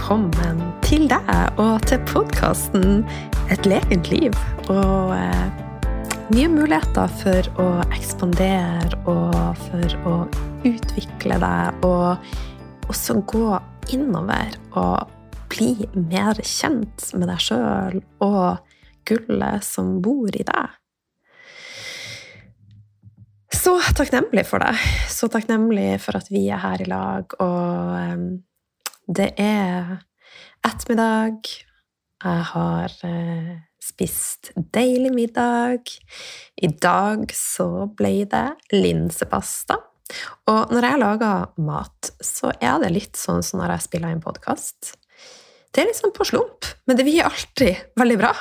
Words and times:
velkommen 0.00 0.62
til 0.80 1.02
deg 1.10 1.58
og 1.60 1.82
til 1.84 1.98
podkasten 2.08 3.02
Et 3.52 3.66
lekent 3.68 4.08
liv. 4.08 4.32
Og 4.72 5.12
eh, 5.12 5.90
nye 6.32 6.48
muligheter 6.48 7.12
for 7.20 7.50
å 7.60 7.66
ekspandere 7.92 8.96
og 9.04 9.60
for 9.66 9.98
å 10.08 10.14
utvikle 10.64 11.36
deg, 11.44 11.84
og 11.84 12.88
også 12.88 13.18
gå 13.28 13.44
innover 13.92 14.56
og 14.72 15.12
bli 15.52 15.74
mer 15.92 16.40
kjent 16.48 17.10
med 17.12 17.28
deg 17.28 17.46
sjøl 17.50 18.00
og 18.24 18.74
gullet 19.04 19.68
som 19.68 19.98
bor 20.00 20.32
i 20.32 20.48
deg. 20.48 20.76
Så 23.52 23.76
takknemlig 23.92 24.48
for 24.48 24.64
det. 24.64 24.78
Så 25.12 25.28
takknemlig 25.28 25.98
for 26.00 26.16
at 26.16 26.32
vi 26.32 26.48
er 26.48 26.64
her 26.64 26.80
i 26.80 26.88
lag. 26.88 27.36
Og 27.36 28.14
um, 28.16 28.30
det 29.10 29.32
er 29.40 29.98
ettermiddag. 30.66 31.48
Jeg 32.20 32.44
har 32.52 32.94
uh, 33.02 33.52
spist 33.82 34.52
deilig 34.74 35.10
middag. 35.14 35.90
I 36.60 36.70
dag 36.82 37.30
så 37.34 37.88
ble 37.98 38.12
det 38.30 38.46
linsepasta. 38.74 39.80
Og 40.50 40.72
når 40.74 40.86
jeg 40.86 41.00
lager 41.02 41.50
mat, 41.62 42.12
så 42.22 42.52
er 42.58 42.80
det 42.82 42.92
litt 42.94 43.18
sånn 43.18 43.44
som 43.46 43.62
når 43.62 43.76
jeg 43.76 43.86
spiller 43.88 44.14
inn 44.14 44.22
podkast. 44.22 44.94
Det 45.70 45.82
er 45.82 45.90
litt 45.90 46.00
sånn 46.00 46.14
på 46.14 46.26
slump, 46.26 46.66
men 46.90 46.98
det 46.98 47.06
blir 47.06 47.22
alltid 47.28 47.82
veldig 47.98 48.16
bra. 48.18 48.32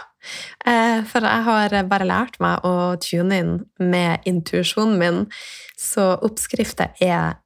Eh, 0.66 1.06
for 1.06 1.22
jeg 1.30 1.46
har 1.46 1.76
bare 1.92 2.10
lært 2.10 2.40
meg 2.42 2.66
å 2.66 2.98
tune 3.06 3.38
inn 3.38 3.52
med 3.78 4.26
intuisjonen 4.30 4.98
min, 4.98 5.22
så 5.78 6.16
oppskrifter 6.26 6.98
er 7.06 7.38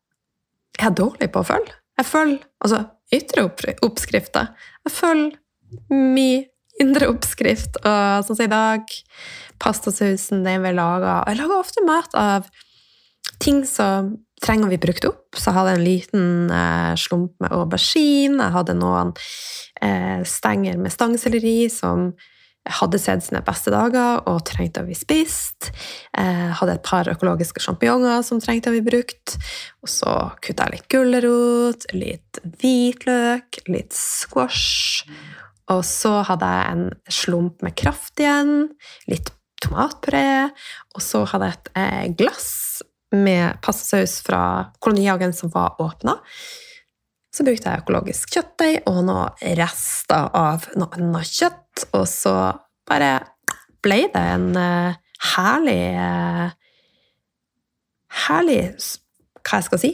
jeg 0.80 0.95
dårlig 0.95 1.33
på 1.35 1.43
å 1.43 1.49
følge. 1.52 1.83
Jeg 1.99 2.09
følger 2.09 2.44
altså 2.63 2.83
ytre 3.13 3.45
oppskrifter. 3.86 4.52
Jeg 4.88 4.95
følger 4.95 5.38
min 5.89 6.45
indre 6.81 7.09
oppskrift. 7.11 7.77
Og 7.83 8.25
sånn 8.25 8.38
som 8.39 8.45
i 8.45 8.52
dag, 8.52 8.94
pastasausen 9.61 10.44
den 10.45 10.64
vi 10.64 10.73
lager 10.75 11.23
Jeg 11.30 11.39
lager 11.39 11.59
ofte 11.59 11.86
mat 11.86 12.16
av 12.17 12.49
ting 13.44 13.64
som 13.67 14.16
trenger 14.44 14.71
vi 14.73 14.81
brukt 14.81 15.05
opp. 15.08 15.38
Så 15.38 15.49
jeg 15.49 15.58
hadde 15.58 15.75
en 15.77 15.86
liten 15.86 16.27
eh, 16.52 16.94
slump 16.99 17.36
med 17.44 17.53
aubergine. 17.55 18.41
Jeg 18.41 18.55
hadde 18.58 18.77
noen 18.80 19.14
eh, 19.81 20.21
stenger 20.27 20.80
med 20.81 20.94
stangselleri 20.94 21.69
som 21.71 22.11
hadde 22.69 23.00
sett 23.02 23.25
sine 23.25 23.42
beste 23.44 23.73
dager 23.73 24.22
og 24.30 24.44
trengte 24.47 24.83
å 24.83 24.88
bli 24.88 24.95
spist. 24.95 25.72
Eh, 26.17 26.50
hadde 26.56 26.78
et 26.78 26.86
par 26.86 27.09
økologiske 27.11 27.64
sjampinjonger 27.64 28.23
som 28.23 28.39
trengte 28.44 28.72
å 28.72 28.75
bli 28.75 28.83
brukt. 28.86 29.36
Og 29.83 29.92
så 29.92 30.16
kutta 30.44 30.70
jeg 30.70 30.78
litt 30.78 30.89
gulrot, 30.94 31.88
litt 31.95 32.42
hvitløk, 32.44 33.64
litt 33.67 33.95
squash. 33.97 35.03
Og 35.73 35.83
så 35.88 36.20
hadde 36.28 36.50
jeg 36.55 36.73
en 36.73 36.89
slump 37.11 37.64
med 37.64 37.75
kraft 37.80 38.20
igjen, 38.20 38.70
litt 39.11 39.31
tomatpuré, 39.64 40.50
og 40.95 41.03
så 41.03 41.23
hadde 41.31 41.48
jeg 41.50 41.59
et 41.59 41.72
eh, 41.80 42.08
glass 42.20 42.52
med 43.14 43.61
passesaus 43.64 44.17
fra 44.25 44.44
kolonihagen 44.83 45.33
som 45.36 45.52
var 45.54 45.80
åpna. 45.82 46.17
Så 47.33 47.45
brukte 47.45 47.70
jeg 47.70 47.82
økologisk 47.82 48.36
kjøttdeig 48.36 48.83
og 48.89 48.99
noen 49.08 49.55
rester 49.58 50.27
av 50.37 50.67
noe 50.77 50.99
annet 50.99 51.32
kjøtt. 51.33 51.87
Og 51.98 52.05
så 52.10 52.33
bare 52.89 53.14
ble 53.83 54.04
det 54.14 54.26
en 54.36 54.52
uh, 54.58 54.99
herlig 55.33 55.82
uh, 55.98 56.52
Herlig 58.27 58.60
Hva 59.42 59.58
jeg 59.58 59.66
skal 59.66 59.80
si? 59.82 59.89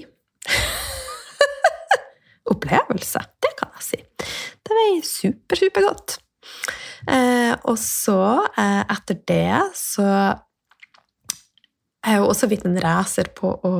Opplevelse. 2.52 3.22
Det 3.40 3.54
kan 3.56 3.72
jeg 3.78 3.86
si. 3.86 4.00
Det 4.60 4.76
var 4.76 4.98
super, 5.08 5.62
supergodt. 5.62 6.18
Uh, 7.08 7.56
og 7.64 7.78
så, 7.80 8.20
etter 8.60 9.22
det, 9.30 9.54
så 9.80 10.10
jeg 12.00 12.16
er 12.16 12.22
jo 12.22 12.30
også 12.32 12.48
blitt 12.52 12.68
en 12.68 12.80
racer 12.84 13.32
på 13.36 13.52
å 13.68 13.74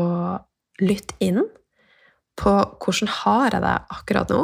lytte 0.84 1.16
inn 1.24 1.42
på 2.40 2.52
hvordan 2.80 3.12
har 3.20 3.56
jeg 3.56 3.64
det 3.64 3.76
akkurat 3.96 4.34
nå. 4.34 4.42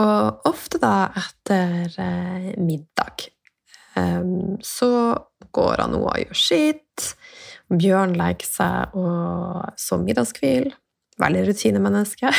Og 0.00 0.48
ofte 0.48 0.80
da 0.80 1.10
etter 1.18 1.96
eh, 1.98 2.50
middag 2.62 3.26
så 4.66 4.90
går 5.54 5.82
han 5.84 5.94
nå 5.94 6.04
og 6.04 6.20
gjør 6.22 6.38
sitt. 6.38 7.10
Bjørn 7.70 8.16
legger 8.18 8.48
seg 8.48 8.96
og 8.98 9.78
så 9.80 9.98
middagskvil. 10.02 10.70
Veldig 11.20 11.44
rutinemenneske. 11.50 12.32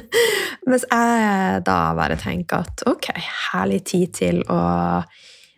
Mens 0.68 0.86
jeg 0.88 1.62
da 1.66 1.78
bare 1.96 2.18
tenker 2.20 2.64
at 2.64 2.84
ok, 2.88 3.10
herlig 3.52 3.82
tid 3.90 4.14
til 4.16 4.44
å 4.48 4.60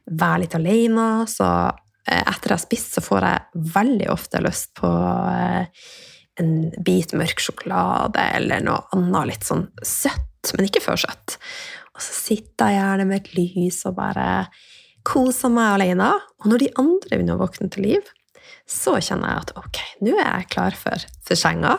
være 0.06 0.42
litt 0.44 0.56
alene. 0.58 1.08
Så 1.30 1.48
Eh, 2.06 2.22
etter 2.22 2.52
jeg 2.52 2.54
har 2.54 2.62
spist, 2.62 2.94
så 2.94 3.02
får 3.02 3.26
jeg 3.26 3.64
veldig 3.74 4.10
ofte 4.12 4.42
lyst 4.44 4.76
på 4.78 4.86
eh, 4.86 5.66
en 6.38 6.52
bit 6.86 7.14
mørk 7.18 7.42
sjokolade 7.42 8.22
eller 8.36 8.62
noe 8.62 8.84
annet 8.94 9.32
litt 9.32 9.46
sånn 9.46 9.66
søtt, 9.82 10.52
men 10.54 10.68
ikke 10.68 10.84
for 10.84 11.00
søtt. 11.00 11.38
Og 11.96 12.04
så 12.04 12.14
sitter 12.14 12.70
jeg 12.70 12.78
gjerne 12.78 13.08
med 13.08 13.22
et 13.22 13.32
lys 13.34 13.80
og 13.88 13.96
bare 13.98 14.28
koser 15.06 15.52
meg 15.52 15.76
alene. 15.76 16.12
Og 16.42 16.50
når 16.50 16.64
de 16.64 16.72
andre 16.82 17.12
begynner 17.14 17.38
å 17.38 17.44
våkne 17.44 17.70
til 17.72 17.86
liv, 17.86 18.12
så 18.66 18.96
kjenner 18.98 19.30
jeg 19.30 19.44
at 19.44 19.52
ok, 19.60 19.82
nå 20.06 20.16
er 20.18 20.26
jeg 20.26 20.48
klar 20.54 20.76
for, 20.78 21.06
for 21.26 21.38
senga. 21.38 21.76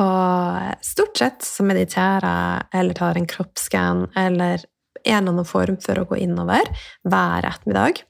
Og 0.00 0.84
stort 0.86 1.18
sett 1.18 1.46
så 1.46 1.64
mediterer 1.66 2.28
jeg 2.28 2.80
eller 2.80 2.98
tar 2.98 3.18
en 3.18 3.30
kroppsskann 3.30 4.04
eller 4.18 4.60
en 5.00 5.16
eller 5.16 5.32
annen 5.32 5.48
form 5.48 5.78
for 5.80 5.98
å 5.98 6.04
gå 6.10 6.20
innover 6.20 6.68
hver 7.08 7.46
ettermiddag 7.48 8.02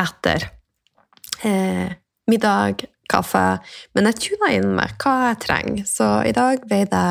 etter 0.00 0.48
eh, 1.44 1.92
middag, 2.30 2.86
kaffe. 3.12 3.44
Men 3.92 4.08
jeg 4.08 4.20
tuner 4.24 4.56
inn 4.56 4.72
med 4.78 4.96
hva 5.02 5.14
jeg 5.28 5.42
trenger. 5.44 5.84
Så 5.88 6.08
i 6.26 6.32
dag 6.34 6.64
ble 6.64 6.82
det 6.88 7.04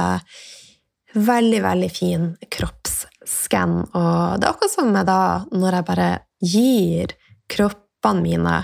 veldig, 1.14 1.62
veldig 1.64 1.92
fin 1.94 2.28
kroppsskann. 2.52 3.78
Og 3.92 4.42
det 4.42 4.48
er 4.48 4.52
akkurat 4.52 4.74
som 4.74 4.92
da, 4.96 5.22
når 5.54 5.78
jeg 5.78 5.90
bare 5.92 6.10
gir 6.42 7.14
kroppene 7.52 8.26
mine 8.26 8.56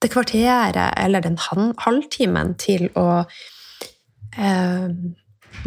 det 0.00 0.08
kvarteret 0.08 0.78
eller 0.96 1.24
den 1.24 1.36
halvtimen 1.36 2.54
til 2.60 2.86
å 2.96 3.22
eh, 4.36 4.88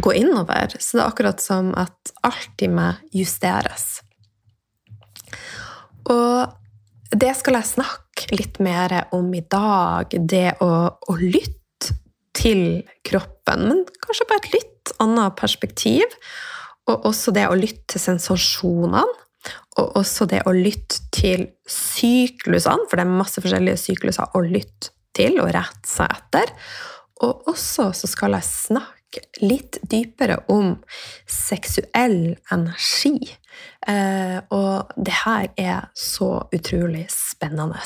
gå 0.01 0.13
innover. 0.17 0.73
Så 0.79 0.97
det 0.97 1.03
er 1.03 1.11
akkurat 1.11 1.43
som 1.43 1.69
at 1.77 2.13
alt 2.25 2.65
i 2.65 2.69
meg 2.71 3.03
justeres. 3.13 4.01
Og 6.09 6.49
det 7.13 7.33
skal 7.37 7.59
jeg 7.59 7.73
snakke 7.75 8.39
litt 8.39 8.57
mer 8.63 8.95
om 9.13 9.29
i 9.37 9.43
dag. 9.45 10.13
Det 10.13 10.55
å, 10.63 10.71
å 10.97 11.17
lytte 11.19 11.93
til 12.33 12.81
kroppen, 13.05 13.67
men 13.69 13.83
kanskje 14.01 14.27
på 14.27 14.39
et 14.39 14.51
litt 14.55 14.93
annet 15.03 15.37
perspektiv. 15.37 16.17
Og 16.89 17.05
også 17.11 17.31
det 17.35 17.45
å 17.47 17.59
lytte 17.59 17.93
til 17.93 18.01
sensasjonene. 18.09 19.05
Og 19.81 19.97
også 19.99 20.27
det 20.29 20.43
å 20.47 20.53
lytte 20.55 21.01
til 21.13 21.47
syklusene, 21.69 22.87
for 22.89 22.99
det 22.99 23.05
er 23.05 23.21
masse 23.21 23.41
forskjellige 23.41 23.81
sykluser 23.81 24.35
å 24.37 24.43
lytte 24.45 24.93
til 25.17 25.39
og 25.41 25.51
rette 25.53 25.89
seg 25.89 26.11
etter. 26.13 26.53
Og 27.23 27.49
også 27.51 27.91
så 27.95 28.09
skal 28.09 28.37
jeg 28.37 28.49
snakke 28.49 29.23
litt 29.45 29.77
dypere 29.85 30.39
om 30.51 30.75
seksuell 31.29 32.33
energi. 32.53 33.17
Eh, 33.87 34.39
og 34.53 34.93
det 34.97 35.15
her 35.23 35.47
er 35.59 35.87
så 35.97 36.47
utrolig 36.55 37.05
spennende. 37.13 37.81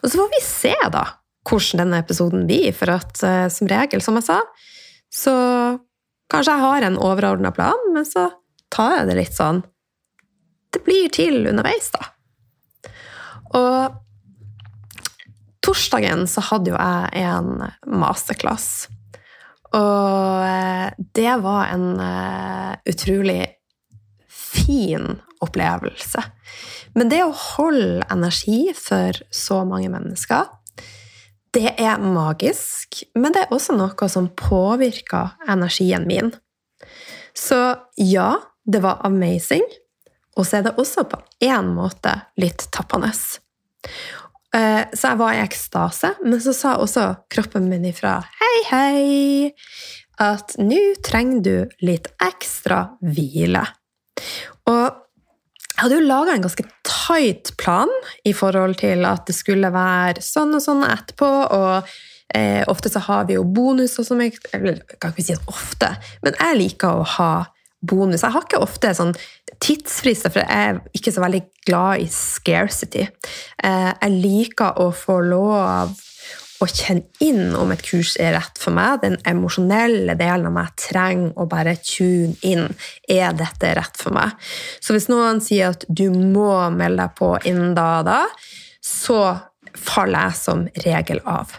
Og 0.00 0.08
så 0.08 0.16
får 0.16 0.32
vi 0.32 0.42
se, 0.44 0.74
da, 0.92 1.04
hvordan 1.46 1.84
denne 1.84 2.00
episoden 2.02 2.46
blir. 2.48 2.72
For 2.76 2.94
at 2.96 3.20
eh, 3.26 3.46
som 3.52 3.70
regel, 3.70 4.04
som 4.04 4.18
jeg 4.18 4.28
sa, 4.30 4.40
så 5.12 5.36
kanskje 6.32 6.56
jeg 6.56 6.64
har 6.64 6.88
en 6.88 7.00
overordna 7.04 7.52
plan, 7.54 7.88
men 7.94 8.08
så 8.08 8.30
tar 8.72 9.00
jeg 9.00 9.10
det 9.10 9.20
litt 9.20 9.36
sånn 9.36 9.62
Det 10.76 10.84
blir 10.84 11.08
til 11.14 11.46
underveis, 11.48 11.88
da. 11.94 12.92
Og 13.56 13.96
torsdagen 15.64 16.26
så 16.30 16.44
hadde 16.50 16.74
jo 16.74 16.76
jeg 16.76 17.24
en 17.24 17.64
masterclass 17.88 18.86
og 19.74 20.44
eh, 20.46 20.88
det 20.96 21.36
var 21.42 21.70
en 21.74 21.88
uh, 22.00 22.76
utrolig 22.86 23.46
fin 24.28 25.18
opplevelse. 25.44 26.22
Men 26.96 27.10
det 27.12 27.22
å 27.24 27.34
holde 27.34 28.06
energi 28.12 28.70
for 28.76 29.18
så 29.34 29.62
mange 29.68 29.90
mennesker, 29.92 30.48
det 31.56 31.74
er 31.80 32.00
magisk. 32.00 33.02
Men 33.16 33.34
det 33.34 33.44
er 33.44 33.54
også 33.54 33.76
noe 33.76 34.08
som 34.12 34.30
påvirker 34.38 35.36
energien 35.48 36.06
min. 36.08 36.32
Så 37.36 37.58
ja, 38.00 38.30
det 38.64 38.80
var 38.84 39.02
amazing. 39.04 39.64
Og 40.36 40.46
så 40.46 40.58
er 40.58 40.66
det 40.66 40.76
også 40.80 41.06
på 41.08 41.18
én 41.44 41.72
måte 41.76 42.12
litt 42.40 42.66
tappende. 42.74 43.12
Eh, 44.56 44.82
så 44.92 45.12
jeg 45.12 45.20
var 45.20 45.34
i 45.34 45.42
ekstase, 45.42 46.12
men 46.24 46.40
så 46.42 46.54
sa 46.56 46.76
også 46.80 47.06
kroppen 47.32 47.68
min 47.70 47.86
ifra 47.88 48.18
hei, 48.40 48.56
hei. 48.70 49.54
at 50.22 50.54
nå 50.60 50.80
trenger 51.04 51.40
du 51.44 51.56
litt 51.84 52.08
ekstra 52.24 52.84
hvile. 53.04 53.64
Og 54.70 54.84
jeg 55.76 55.82
hadde 55.82 55.96
jo 55.98 56.06
laga 56.08 56.32
en 56.32 56.44
ganske 56.46 56.64
tight 56.88 57.50
plan 57.60 57.90
i 58.24 58.32
forhold 58.32 58.78
til 58.80 59.04
at 59.04 59.26
det 59.28 59.34
skulle 59.36 59.68
være 59.74 60.24
sånn 60.24 60.56
og 60.56 60.62
sånn 60.64 60.86
etterpå. 60.86 61.28
og 61.52 61.90
eh, 62.32 62.62
Ofte 62.72 62.88
så 62.92 63.02
har 63.10 63.26
vi 63.28 63.36
jo 63.36 63.44
bonuser 63.44 64.06
som 64.08 64.22
jeg 64.24 64.38
eller, 64.56 64.80
Jeg 64.88 65.00
kan 65.02 65.12
ikke 65.12 65.26
si 65.26 65.36
ofte, 65.52 65.90
men 66.24 66.38
jeg 66.40 66.60
liker 66.62 67.02
å 67.02 67.04
ha 67.18 67.30
bonus. 67.88 68.24
Jeg 68.24 68.34
har 68.34 68.46
ikke 68.46 68.62
ofte 68.64 68.92
sånn 68.96 69.14
tidsfrister, 69.62 70.32
for 70.32 70.42
jeg 70.42 70.72
er 70.72 70.80
ikke 70.96 71.14
så 71.14 71.22
veldig 71.24 71.42
glad 71.66 72.02
i 72.04 72.08
scarcity. 72.12 73.06
Eh, 73.64 73.92
jeg 73.92 74.18
liker 74.18 74.82
å 74.82 74.90
få 74.94 75.20
lov 75.26 75.94
å 76.62 76.66
kjenne 76.70 77.04
inn 77.24 77.56
om 77.58 77.72
et 77.72 77.82
kurs 77.84 78.14
er 78.20 78.34
rett 78.36 78.60
for 78.60 78.74
meg. 78.76 79.02
Den 79.02 79.18
emosjonelle 79.28 80.16
delen 80.18 80.48
av 80.48 80.54
meg 80.56 80.72
trenger 80.80 81.34
å 81.36 81.48
bare 81.50 81.76
tune 81.82 82.36
inn. 82.46 82.70
Er 83.08 83.36
dette 83.36 83.74
rett 83.76 84.00
for 84.00 84.16
meg? 84.16 84.36
Så 84.80 84.96
hvis 84.96 85.10
noen 85.12 85.42
sier 85.44 85.74
at 85.74 85.84
du 85.88 86.08
må 86.14 86.54
melde 86.74 87.04
deg 87.04 87.18
på 87.18 87.34
innen 87.48 87.76
da 87.76 87.88
og 88.00 88.08
da, 88.08 88.20
så 88.84 89.20
faller 89.76 90.30
jeg 90.30 90.40
som 90.40 90.64
regel 90.86 91.20
av. 91.28 91.52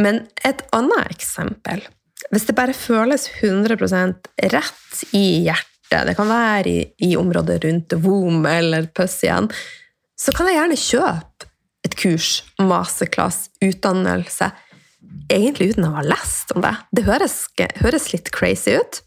Men 0.00 0.24
et 0.42 0.64
annet 0.74 1.12
eksempel 1.14 1.84
Hvis 2.32 2.46
det 2.48 2.56
bare 2.56 2.76
føles 2.76 3.28
100% 3.40 4.28
rett 4.52 5.02
i 5.12 5.44
hjertet, 5.44 6.06
det 6.08 6.14
kan 6.18 6.30
være 6.30 6.70
i, 6.70 6.78
i 7.10 7.14
området 7.20 7.60
rundt 7.64 7.96
womb 8.04 8.46
eller 8.48 8.88
puss 8.96 9.20
igjen, 9.26 9.50
så 10.18 10.32
kan 10.34 10.48
jeg 10.48 10.58
gjerne 10.58 10.80
kjøpe 10.80 11.50
et 11.84 11.96
kurs, 12.00 12.30
masterclass, 12.62 13.50
utdannelse, 13.62 14.48
egentlig 15.30 15.74
uten 15.74 15.88
å 15.88 15.96
ha 15.98 16.04
lest 16.06 16.54
om 16.54 16.64
det. 16.64 16.72
Det 16.96 17.04
høres, 17.06 17.42
høres 17.82 18.08
litt 18.14 18.30
crazy 18.34 18.78
ut, 18.80 19.02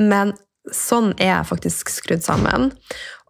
men 0.00 0.34
sånn 0.74 1.12
er 1.20 1.30
jeg 1.30 1.50
faktisk 1.52 1.92
skrudd 1.94 2.24
sammen. 2.26 2.72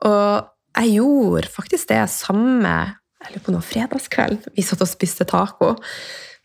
Og 0.06 0.46
jeg 0.76 0.96
gjorde 0.96 1.52
faktisk 1.52 1.92
det 1.92 2.06
samme 2.12 2.76
eller 3.26 3.42
på 3.42 3.52
noe 3.52 3.64
fredagskveld. 3.64 4.50
Vi 4.56 4.64
satt 4.64 4.82
og 4.84 4.90
spiste 4.90 5.26
taco. 5.28 5.74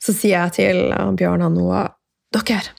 Så 0.01 0.15
sier 0.17 0.47
jeg 0.47 0.55
til 0.57 0.93
Bjørn 1.19 1.45
og 1.45 1.57
Noah 1.57 1.89
Dere, 2.31 2.71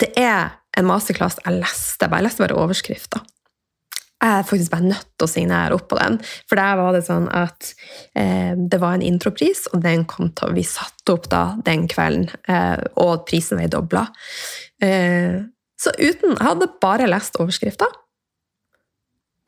det 0.00 0.10
er 0.18 0.56
en 0.74 0.88
masterclass 0.88 1.38
jeg 1.44 1.60
leste. 1.60 2.08
Jeg 2.10 2.26
leste 2.26 2.42
bare 2.42 2.58
overskrifta 2.58 3.22
jeg 4.24 4.38
er 4.40 4.46
faktisk 4.48 4.72
bare 4.72 4.88
nødt 4.88 5.08
til 5.18 5.26
å 5.26 5.30
signere 5.30 5.76
opp 5.76 5.88
på 5.90 5.98
den. 5.98 6.16
For 6.48 6.58
der 6.58 6.78
var 6.80 6.94
det 6.96 7.02
sånn 7.06 7.26
at 7.34 7.72
eh, 8.16 8.54
det 8.56 8.80
var 8.80 8.96
en 8.96 9.04
intropris, 9.04 9.66
og 9.72 9.82
den 9.84 10.06
kom 10.08 10.30
til 10.36 10.54
Vi 10.56 10.64
satte 10.66 11.16
opp 11.16 11.28
da 11.32 11.42
den 11.66 11.86
kvelden, 11.90 12.30
eh, 12.48 12.80
og 13.02 13.26
prisen 13.28 13.60
var 13.60 13.72
dobla. 13.74 14.06
Eh, 14.82 15.42
så 15.80 15.92
uten 15.98 16.38
Jeg 16.38 16.46
hadde 16.46 16.72
bare 16.80 17.10
lest 17.10 17.36
overskrifta. 17.40 17.90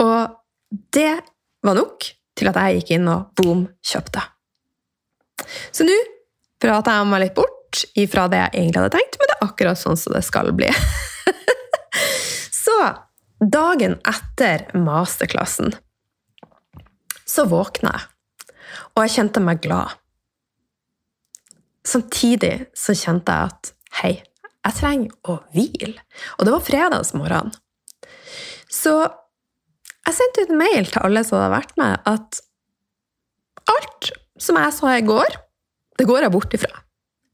Og 0.04 0.36
det 0.92 1.14
var 1.64 1.78
nok 1.78 2.10
til 2.36 2.50
at 2.50 2.58
jeg 2.60 2.82
gikk 2.82 2.96
inn 2.98 3.08
og 3.08 3.30
boom, 3.38 3.64
kjøpte. 3.86 4.26
Så 5.72 5.86
nå 5.88 5.96
prater 6.60 6.98
jeg 6.98 7.08
meg 7.08 7.22
litt 7.22 7.36
bort 7.38 7.55
ifra 7.98 8.26
det 8.32 8.40
jeg 8.42 8.52
egentlig 8.54 8.82
hadde 8.82 8.98
tenkt, 8.98 9.18
men 9.20 9.30
det 9.30 9.36
er 9.36 9.48
akkurat 9.48 9.80
sånn 9.80 9.98
som 10.00 10.16
det 10.16 10.22
skal 10.26 10.52
bli. 10.56 10.70
så 12.64 12.78
Dagen 13.36 13.98
etter 14.08 14.62
masterklassen 14.80 15.74
så 17.28 17.42
våkna 17.50 17.90
jeg, 17.92 18.54
og 18.94 19.02
jeg 19.02 19.12
kjente 19.12 19.42
meg 19.44 19.60
glad. 19.60 19.92
Samtidig 21.84 22.54
så 22.72 22.94
kjente 22.96 23.34
jeg 23.34 23.50
at 23.50 23.70
hei, 24.00 24.12
jeg 24.64 24.76
trenger 24.78 25.28
å 25.28 25.36
hvile. 25.52 26.00
Og 26.38 26.48
det 26.48 26.54
var 26.54 26.64
fredagsmorgen. 26.64 27.52
Så 28.72 28.94
jeg 29.04 30.16
sendte 30.16 30.46
ut 30.46 30.56
mail 30.56 30.88
til 30.88 31.04
alle 31.04 31.26
som 31.26 31.36
hadde 31.36 31.52
vært 31.58 31.76
med, 31.76 32.08
at 32.08 32.40
alt 33.68 34.10
som 34.40 34.56
jeg 34.62 34.74
sa 34.78 34.96
i 34.96 35.04
går, 35.04 35.38
det 36.00 36.08
går 36.08 36.24
jeg 36.24 36.32
bort 36.32 36.56
ifra. 36.56 36.85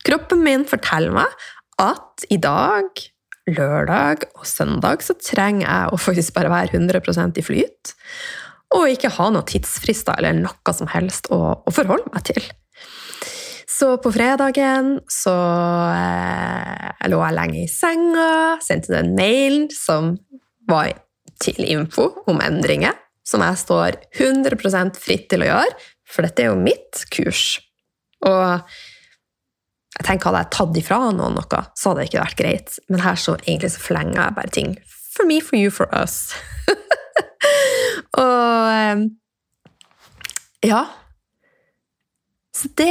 Kroppen 0.07 0.43
min 0.43 0.67
forteller 0.69 1.15
meg 1.15 1.43
at 1.83 2.27
i 2.31 2.39
dag 2.43 2.91
lørdag 3.51 4.29
og 4.39 4.47
søndag 4.47 5.03
så 5.03 5.17
trenger 5.19 5.67
jeg 5.67 5.93
å 5.93 6.01
faktisk 6.01 6.35
bare 6.37 6.51
være 6.53 6.79
100% 6.79 7.39
i 7.39 7.45
flyt. 7.45 7.95
Og 8.73 8.89
ikke 8.95 9.13
ha 9.19 9.29
noen 9.33 9.47
tidsfrister 9.49 10.17
eller 10.19 10.39
noe 10.39 10.75
som 10.75 10.91
helst 10.93 11.29
å, 11.35 11.41
å 11.59 11.75
forholde 11.75 12.13
meg 12.15 12.27
til. 12.31 12.45
Så 13.73 13.97
på 14.03 14.13
fredagen 14.15 14.95
så 15.11 15.35
eh, 15.91 17.09
lå 17.11 17.19
jeg 17.19 17.37
lenge 17.37 17.63
i 17.65 17.71
senga, 17.71 18.59
sendte 18.63 18.99
en 19.01 19.15
mail 19.17 19.65
som 19.75 20.15
var 20.71 20.93
til 21.43 21.59
info 21.67 22.09
om 22.31 22.39
endringer, 22.45 22.95
som 23.27 23.43
jeg 23.43 23.59
står 23.59 23.99
100% 24.21 25.01
fritt 25.03 25.29
til 25.33 25.43
å 25.43 25.51
gjøre, 25.51 25.75
for 26.07 26.27
dette 26.27 26.45
er 26.45 26.53
jo 26.53 26.61
mitt 26.61 27.03
kurs. 27.15 27.57
Og 28.29 28.77
jeg 29.93 30.07
tenker 30.07 30.31
Hadde 30.31 30.45
jeg 30.45 30.53
tatt 30.57 30.79
ifra 30.81 30.99
noen 31.13 31.37
noe, 31.37 31.63
så 31.77 31.91
hadde 31.91 32.01
det 32.01 32.09
ikke 32.09 32.23
vært 32.23 32.39
greit. 32.41 32.79
Men 32.89 33.05
her 33.05 33.19
så 33.21 33.37
egentlig 33.43 33.73
så 33.75 33.83
forlenger 33.85 34.21
jeg 34.23 34.37
bare 34.39 34.55
ting. 34.57 34.71
For 35.13 35.29
me, 35.29 35.41
for 35.45 35.59
you, 35.61 35.73
for 35.75 35.91
us. 35.93 36.33
og 38.23 38.71
eh, 38.73 39.05
Ja. 40.63 40.87
Så 42.55 42.69
det 42.79 42.89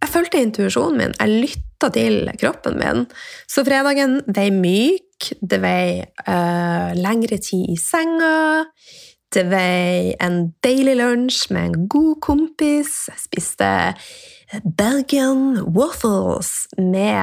Jeg 0.00 0.10
fulgte 0.10 0.40
intuisjonen 0.42 0.98
min. 0.98 1.16
Jeg 1.20 1.40
lytta 1.44 1.90
til 1.94 2.30
kroppen 2.40 2.78
min. 2.80 3.06
Så 3.50 3.64
fredagen 3.66 4.20
vei 4.26 4.48
myk, 4.54 5.30
det 5.42 5.58
vei 5.62 6.02
uh, 6.02 6.90
lengre 6.96 7.38
tid 7.42 7.74
i 7.74 7.76
senga. 7.80 8.64
Var 9.36 10.14
en 10.24 10.36
deilig 10.64 10.94
lunsj 10.96 11.50
med 11.52 11.66
en 11.68 11.88
god 11.92 12.14
kompis. 12.24 12.94
Jeg 13.10 13.20
spiste 13.20 13.68
Bergen 14.78 15.58
waffles 15.74 16.68
med 16.78 17.18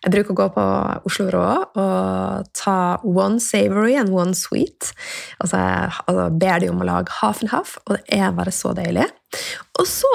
Jeg 0.00 0.12
bruker 0.14 0.32
å 0.32 0.38
gå 0.38 0.46
på 0.54 0.64
Oslo 1.10 1.26
Rå 1.34 1.42
og 1.82 2.46
ta 2.56 2.76
one 3.04 3.42
savory 3.42 3.96
and 3.98 4.14
one 4.14 4.32
sweet. 4.38 4.92
Altså, 5.42 5.58
altså 6.06 6.28
ber 6.40 6.62
de 6.62 6.70
om 6.70 6.80
å 6.80 6.88
lage 6.88 7.18
half 7.18 7.42
and 7.42 7.52
half, 7.52 7.76
og 7.84 7.98
det 7.98 8.20
er 8.22 8.32
bare 8.38 8.54
så 8.54 8.72
deilig. 8.76 9.08
Og 9.82 9.90
så, 9.90 10.14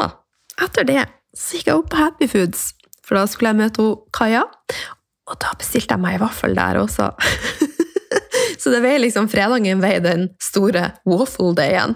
etter 0.64 0.88
det, 0.88 1.04
så 1.36 1.60
gikk 1.60 1.70
jeg 1.70 1.84
opp 1.84 1.92
på 1.92 2.02
Happy 2.02 2.32
Foods, 2.32 2.70
for 3.06 3.20
da 3.20 3.28
skulle 3.30 3.54
jeg 3.54 3.62
møte 3.66 3.92
Kaja. 4.16 4.48
Og 5.26 5.38
da 5.42 5.54
bestilte 5.60 5.98
jeg 5.98 6.02
meg 6.02 6.22
vaffel 6.24 6.56
der 6.58 6.80
også. 6.82 7.12
Så 8.66 8.72
det 8.74 8.80
veier 8.82 8.98
liksom 8.98 9.28
fredagen 9.30 9.78
vei 9.78 10.00
den 10.02 10.24
store 10.42 10.88
waffle-dayen. 11.06 11.92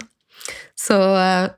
Så 0.78 0.94
eh, 1.18 1.50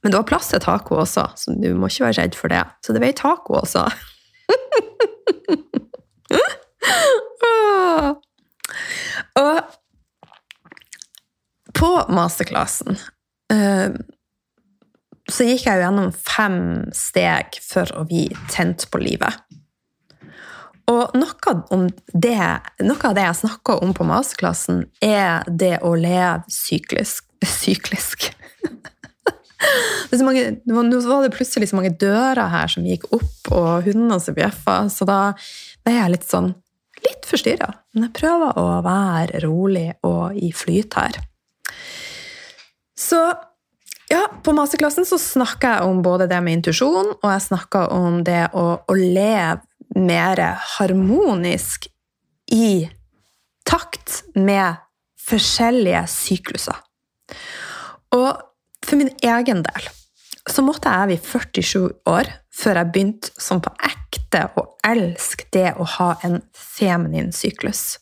Men 0.00 0.08
det 0.08 0.16
var 0.16 0.24
plass 0.30 0.48
til 0.48 0.62
taco 0.64 0.96
også, 1.02 1.26
så 1.36 1.52
du 1.52 1.74
må 1.76 1.86
ikke 1.92 2.06
være 2.06 2.22
redd 2.22 2.34
for 2.38 2.48
det. 2.48 2.64
Så 2.80 2.96
det 2.96 3.02
veier 3.04 3.12
taco 3.20 3.60
også. 3.60 3.84
Og 9.42 9.56
på 11.76 11.90
masterklassen 12.16 12.96
eh, 13.52 13.92
så 15.28 15.44
gikk 15.46 15.68
jeg 15.68 15.76
jo 15.76 15.84
gjennom 15.84 16.10
fem 16.16 16.60
steg 16.96 17.60
for 17.60 17.92
å 17.92 18.08
bli 18.08 18.24
tent 18.48 18.88
på 18.88 19.04
livet. 19.04 19.36
Og 20.90 21.14
noe, 21.14 21.54
det, 22.12 22.38
noe, 22.82 23.00
av 23.06 23.14
det 23.16 23.26
jeg 23.28 23.40
snakker 23.44 23.82
om 23.84 23.92
på 23.94 24.06
masterklassen, 24.08 24.86
er 25.04 25.46
det 25.46 25.76
å 25.86 25.94
leve 25.94 26.42
syklisk 26.50 27.28
Syklisk 27.62 28.32
det 30.10 30.24
mange, 30.24 30.56
Nå 30.66 31.00
var 31.06 31.22
det 31.22 31.34
plutselig 31.36 31.70
så 31.70 31.78
mange 31.78 31.94
dører 31.94 32.50
her 32.52 32.70
som 32.70 32.86
gikk 32.86 33.08
opp, 33.14 33.52
og 33.52 33.86
hundene 33.86 34.18
som 34.22 34.36
bjeffa, 34.36 34.82
så 34.92 35.06
da 35.08 35.20
ble 35.84 35.96
jeg 35.96 36.14
litt 36.16 36.28
sånn 36.28 36.52
litt 37.02 37.26
forstyrra. 37.26 37.70
Men 37.94 38.06
jeg 38.06 38.16
prøver 38.20 38.58
å 38.60 38.66
være 38.84 39.42
rolig 39.46 39.88
og 40.06 40.36
i 40.38 40.52
flyt 40.54 40.98
her. 40.98 41.18
Så 42.98 43.18
ja, 44.12 44.26
på 44.44 44.52
masterklassen 44.54 45.06
så 45.08 45.16
snakker 45.18 45.78
jeg 45.78 45.88
om 45.88 46.02
både 46.04 46.28
det 46.30 46.38
med 46.44 46.60
intuisjon, 46.60 47.14
og 47.16 47.28
jeg 47.32 47.46
snakker 47.48 47.94
om 47.96 48.20
det 48.26 48.44
å, 48.52 48.66
å 48.84 48.96
leve 48.98 49.62
mer 49.96 50.40
harmonisk 50.76 51.88
i 52.52 52.88
takt 53.68 54.22
med 54.34 54.80
forskjellige 55.22 56.04
sykluser. 56.10 56.78
Og 58.12 58.30
for 58.82 59.00
min 59.00 59.12
egen 59.22 59.62
del 59.64 59.90
så 60.50 60.64
måtte 60.66 60.90
jeg 60.90 61.12
være 61.12 61.24
47 61.62 61.90
år 62.10 62.30
før 62.52 62.80
jeg 62.80 62.92
begynte 62.92 63.30
som 63.40 63.62
på 63.62 63.70
ekte 63.86 64.48
å 64.58 64.66
elske 64.86 65.46
det 65.54 65.70
å 65.78 65.86
ha 65.96 66.08
en 66.26 66.40
feminin 66.56 67.30
syklus. 67.36 68.00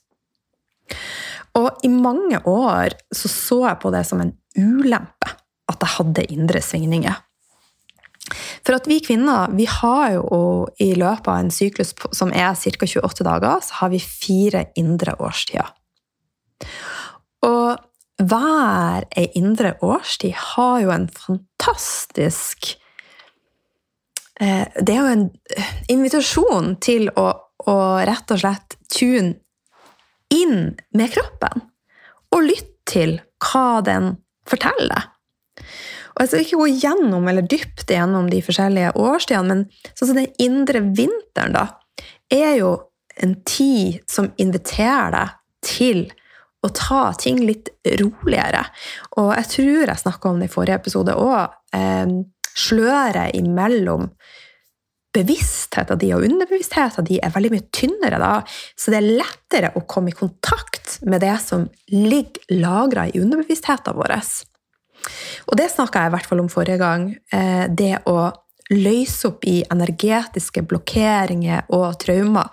Og 1.59 1.83
i 1.85 1.91
mange 1.91 2.41
år 2.49 2.95
så, 3.13 3.29
så 3.29 3.61
jeg 3.67 3.81
på 3.83 3.93
det 3.95 4.05
som 4.09 4.23
en 4.23 4.33
ulempe 4.57 5.35
at 5.71 5.85
jeg 5.85 5.95
hadde 5.99 6.27
indre 6.33 6.63
svingninger. 6.65 7.19
For 8.65 8.77
at 8.77 8.89
vi 8.91 9.01
kvinner 9.05 9.53
vi 9.57 9.67
har 9.71 10.17
jo 10.17 10.69
i 10.83 10.93
løpet 10.99 11.29
av 11.29 11.43
en 11.43 11.53
syklus 11.55 11.95
som 12.17 12.33
er 12.33 12.55
ca. 12.55 12.87
28 12.87 13.27
dager, 13.27 13.61
så 13.65 13.83
har 13.83 13.93
vi 13.95 14.01
fire 14.03 14.67
indre 14.79 15.17
årstider. 15.19 15.71
Og 17.47 17.79
hver 18.21 19.07
ei 19.17 19.29
indre 19.39 19.75
årstid 19.85 20.37
har 20.37 20.81
jo 20.83 20.91
en 20.93 21.07
fantastisk 21.09 22.75
eh, 24.41 24.67
Det 24.77 24.93
er 24.93 25.01
jo 25.01 25.15
en 25.15 25.29
invitasjon 25.89 26.75
til 26.85 27.09
å, 27.17 27.31
å 27.65 27.79
rett 28.05 28.35
og 28.35 28.43
slett 28.43 28.77
tune 28.93 29.39
inn 30.31 30.77
med 30.95 31.15
kroppen. 31.15 31.65
Og 32.31 32.45
lytte 32.47 32.77
til 32.91 33.17
hva 33.39 33.81
den 33.87 34.15
forteller. 34.49 35.11
Og 36.21 36.27
Jeg 36.27 36.29
skal 36.29 36.43
ikke 36.45 36.61
gå 36.61 36.69
gjennom 36.83 37.29
eller 37.31 37.47
dypt 37.49 37.89
gjennom 37.89 38.27
de 38.29 38.43
forskjellige 38.45 38.93
årstidene, 39.01 39.55
men 39.55 39.95
sånn 39.97 40.19
den 40.19 40.27
indre 40.45 40.83
vinteren 40.85 41.55
da, 41.57 41.63
er 42.29 42.59
jo 42.59 42.75
en 43.25 43.39
tid 43.49 44.03
som 44.05 44.29
inviterer 44.41 45.15
deg 45.15 45.33
til 45.65 46.03
å 46.61 46.69
ta 46.77 47.15
ting 47.17 47.41
litt 47.41 47.71
roligere. 48.03 48.67
Og 49.17 49.33
jeg 49.33 49.49
tror 49.55 49.95
jeg 49.95 50.03
snakka 50.03 50.29
om 50.29 50.43
det 50.43 50.51
i 50.51 50.53
forrige 50.53 50.77
episode 50.83 51.17
òg. 51.17 51.57
Eh, 51.73 52.13
sløret 52.51 53.33
imellom 53.39 54.11
bevisstheten 55.17 55.99
din 55.99 56.15
og 56.19 56.27
underbevisstheten 56.29 57.09
din 57.09 57.25
er 57.25 57.33
veldig 57.35 57.55
mye 57.55 57.67
tynnere 57.75 58.21
da, 58.21 58.35
så 58.77 58.93
det 58.93 59.01
er 59.01 59.09
lettere 59.23 59.73
å 59.75 59.87
komme 59.89 60.13
i 60.13 60.17
kontakt 60.21 60.99
med 61.09 61.25
det 61.25 61.35
som 61.43 61.65
ligger 61.91 62.61
lagra 62.61 63.09
i 63.09 63.23
underbevisstheten 63.23 63.97
vår. 63.97 64.19
Og 65.49 65.57
det 65.59 65.71
snakka 65.73 66.05
jeg 66.05 66.13
i 66.13 66.15
hvert 66.17 66.31
fall 66.31 66.43
om 66.43 66.53
forrige 66.53 66.81
gang. 66.81 67.11
Eh, 67.33 67.67
det 67.69 68.03
å 68.11 68.31
løse 68.71 69.31
opp 69.31 69.47
i 69.51 69.61
energetiske 69.67 70.63
blokkeringer 70.71 71.71
og 71.75 71.99
traumer. 72.03 72.51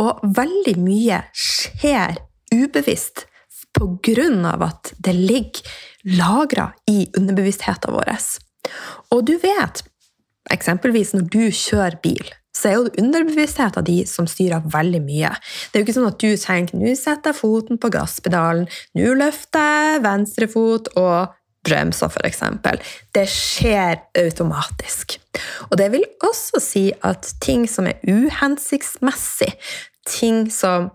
Og 0.00 0.24
veldig 0.36 0.76
mye 0.82 1.22
skjer 1.32 2.18
ubevisst 2.54 3.26
av 3.74 4.62
at 4.62 4.92
det 5.02 5.12
ligger 5.18 5.66
lagra 6.14 6.68
i 6.86 7.08
underbevisstheten 7.18 7.90
vår. 7.90 8.12
Og 9.10 9.24
du 9.26 9.34
vet, 9.42 9.82
eksempelvis 10.54 11.10
når 11.16 11.26
du 11.32 11.42
kjører 11.50 11.98
bil, 12.02 12.28
så 12.54 12.68
er 12.70 12.76
jo 12.76 12.92
underbevisstheten 13.02 13.86
din 13.88 14.06
som 14.06 14.28
styrer 14.30 14.62
veldig 14.70 15.00
mye. 15.02 15.32
Det 15.72 15.78
er 15.78 15.82
jo 15.82 15.86
ikke 15.88 15.96
sånn 15.96 16.12
at 16.12 16.20
du 16.22 16.36
tenker 16.38 16.78
'nå 16.78 16.94
setter 16.94 17.32
jeg 17.32 17.40
foten 17.40 17.78
på 17.78 17.90
gasspedalen', 17.90 18.68
'nå 18.94 19.14
løfter 19.18 19.58
jeg 19.58 20.04
venstre 20.04 20.46
fot', 20.46 20.88
og 20.96 21.34
bremser, 21.64 22.12
f.eks. 22.12 22.42
Det 23.14 23.24
skjer 23.30 24.02
automatisk. 24.20 25.18
Og 25.70 25.78
det 25.80 25.90
vil 25.94 26.04
også 26.24 26.60
si 26.62 26.84
at 27.06 27.34
ting 27.44 27.66
som 27.70 27.88
er 27.90 28.00
uhensiktsmessig, 28.06 29.52
ting 30.08 30.46
som 30.52 30.90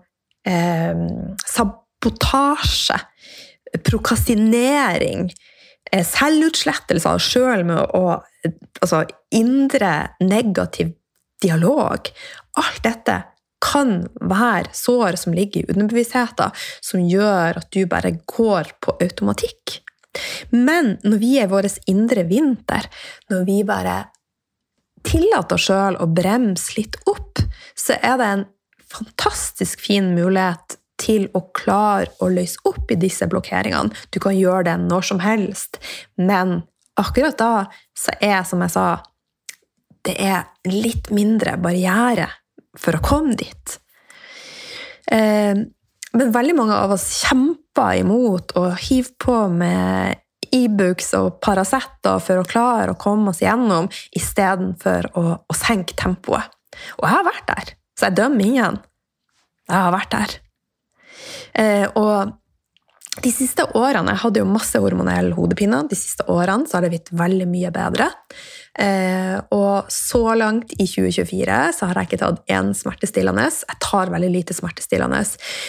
eh, 0.48 1.06
sabotasje, 1.46 3.00
prokastinering, 3.86 5.28
eh, 5.92 6.06
selvutslettelse 6.06 7.10
av 7.10 7.20
sjøl 7.22 7.66
med 7.68 7.82
å 7.96 8.04
altså, 8.80 9.04
indre 9.34 9.92
negativ 10.22 10.94
dialog 11.40 12.10
Alt 12.60 12.82
dette 12.84 13.14
kan 13.60 14.08
være 14.16 14.72
sår 14.74 15.18
som 15.20 15.34
ligger 15.36 15.62
i 15.62 15.72
underbevisstheten, 15.74 16.52
som 16.84 17.04
gjør 17.04 17.60
at 17.60 17.68
du 17.72 17.84
bare 17.88 18.14
går 18.28 18.72
på 18.82 18.96
automatikk. 19.04 19.80
Men 20.50 20.96
når 21.06 21.20
vi 21.22 21.34
er 21.40 21.50
vår 21.50 21.68
indre 21.90 22.24
vinter, 22.28 22.88
når 23.30 23.44
vi 23.46 23.60
bare 23.66 23.98
tillater 25.06 25.56
oss 25.56 25.68
sjøl 25.68 25.98
å 26.00 26.08
bremse 26.10 26.76
litt 26.76 26.98
opp, 27.10 27.40
så 27.78 27.96
er 28.00 28.18
det 28.20 28.30
en 28.34 28.46
fantastisk 28.90 29.80
fin 29.86 30.12
mulighet 30.16 30.76
til 31.00 31.28
å 31.36 31.46
klare 31.56 32.10
å 32.20 32.28
løse 32.32 32.60
opp 32.68 32.90
i 32.92 32.98
disse 33.00 33.28
blokkeringene. 33.30 33.94
Du 34.12 34.20
kan 34.20 34.36
gjøre 34.36 34.66
det 34.68 34.76
når 34.82 35.06
som 35.12 35.22
helst, 35.24 35.80
men 36.20 36.60
akkurat 37.00 37.38
da 37.40 37.54
så 37.96 38.14
er, 38.20 38.42
som 38.44 38.60
jeg 38.64 38.74
sa, 38.74 38.88
det 40.04 40.16
er 40.20 40.48
litt 40.68 41.10
mindre 41.14 41.56
barriere 41.60 42.28
for 42.78 42.96
å 42.96 43.04
komme 43.04 43.36
dit. 43.38 43.76
Eh, 45.10 45.56
men 46.10 46.34
veldig 46.34 46.56
mange 46.58 46.76
av 46.76 46.92
oss 46.96 47.06
kjemper 47.22 47.60
imot 48.00 48.54
og 48.60 48.74
hiv 48.88 49.12
på 49.20 49.36
med 49.52 50.20
Ibux 50.50 51.12
e 51.14 51.20
og 51.20 51.38
Paracet 51.44 52.08
for 52.24 52.40
å 52.40 52.46
klare 52.48 52.94
å 52.94 52.98
komme 53.00 53.30
oss 53.30 53.42
gjennom, 53.42 53.88
istedenfor 54.16 55.12
å, 55.18 55.24
å 55.46 55.56
senke 55.56 55.96
tempoet. 55.98 56.50
Og 56.98 57.06
jeg 57.06 57.14
har 57.14 57.26
vært 57.26 57.48
der, 57.50 57.72
så 57.98 58.08
jeg 58.08 58.18
dømmer 58.18 58.46
ingen. 58.46 58.78
Jeg 59.70 59.78
har 59.78 59.94
vært 59.94 60.14
der. 60.16 60.36
Eh, 61.60 61.86
og 61.98 62.36
de 63.20 63.30
siste 63.34 63.64
årene 63.76 64.14
Jeg 64.14 64.22
hadde 64.22 64.40
jo 64.40 64.48
masse 64.48 64.78
hormonell 64.80 65.32
hodepine. 65.36 65.82
De 65.90 65.98
siste 65.98 66.24
årene 66.30 66.68
så 66.68 66.78
har 66.78 66.86
det 66.86 66.92
blitt 66.94 67.10
veldig 67.14 67.46
mye 67.50 67.72
bedre. 67.74 68.06
Eh, 68.78 69.36
og 69.54 69.90
så 69.92 70.22
langt 70.38 70.72
i 70.78 70.86
2024 70.86 71.60
så 71.76 71.90
har 71.90 72.00
jeg 72.00 72.10
ikke 72.10 72.20
tatt 72.22 72.54
én 72.54 72.70
smertestillende. 72.76 73.48
Jeg 73.50 73.80
tar 73.82 74.14
veldig 74.14 74.30
lite 74.32 74.56
smertestillende. 74.56 75.20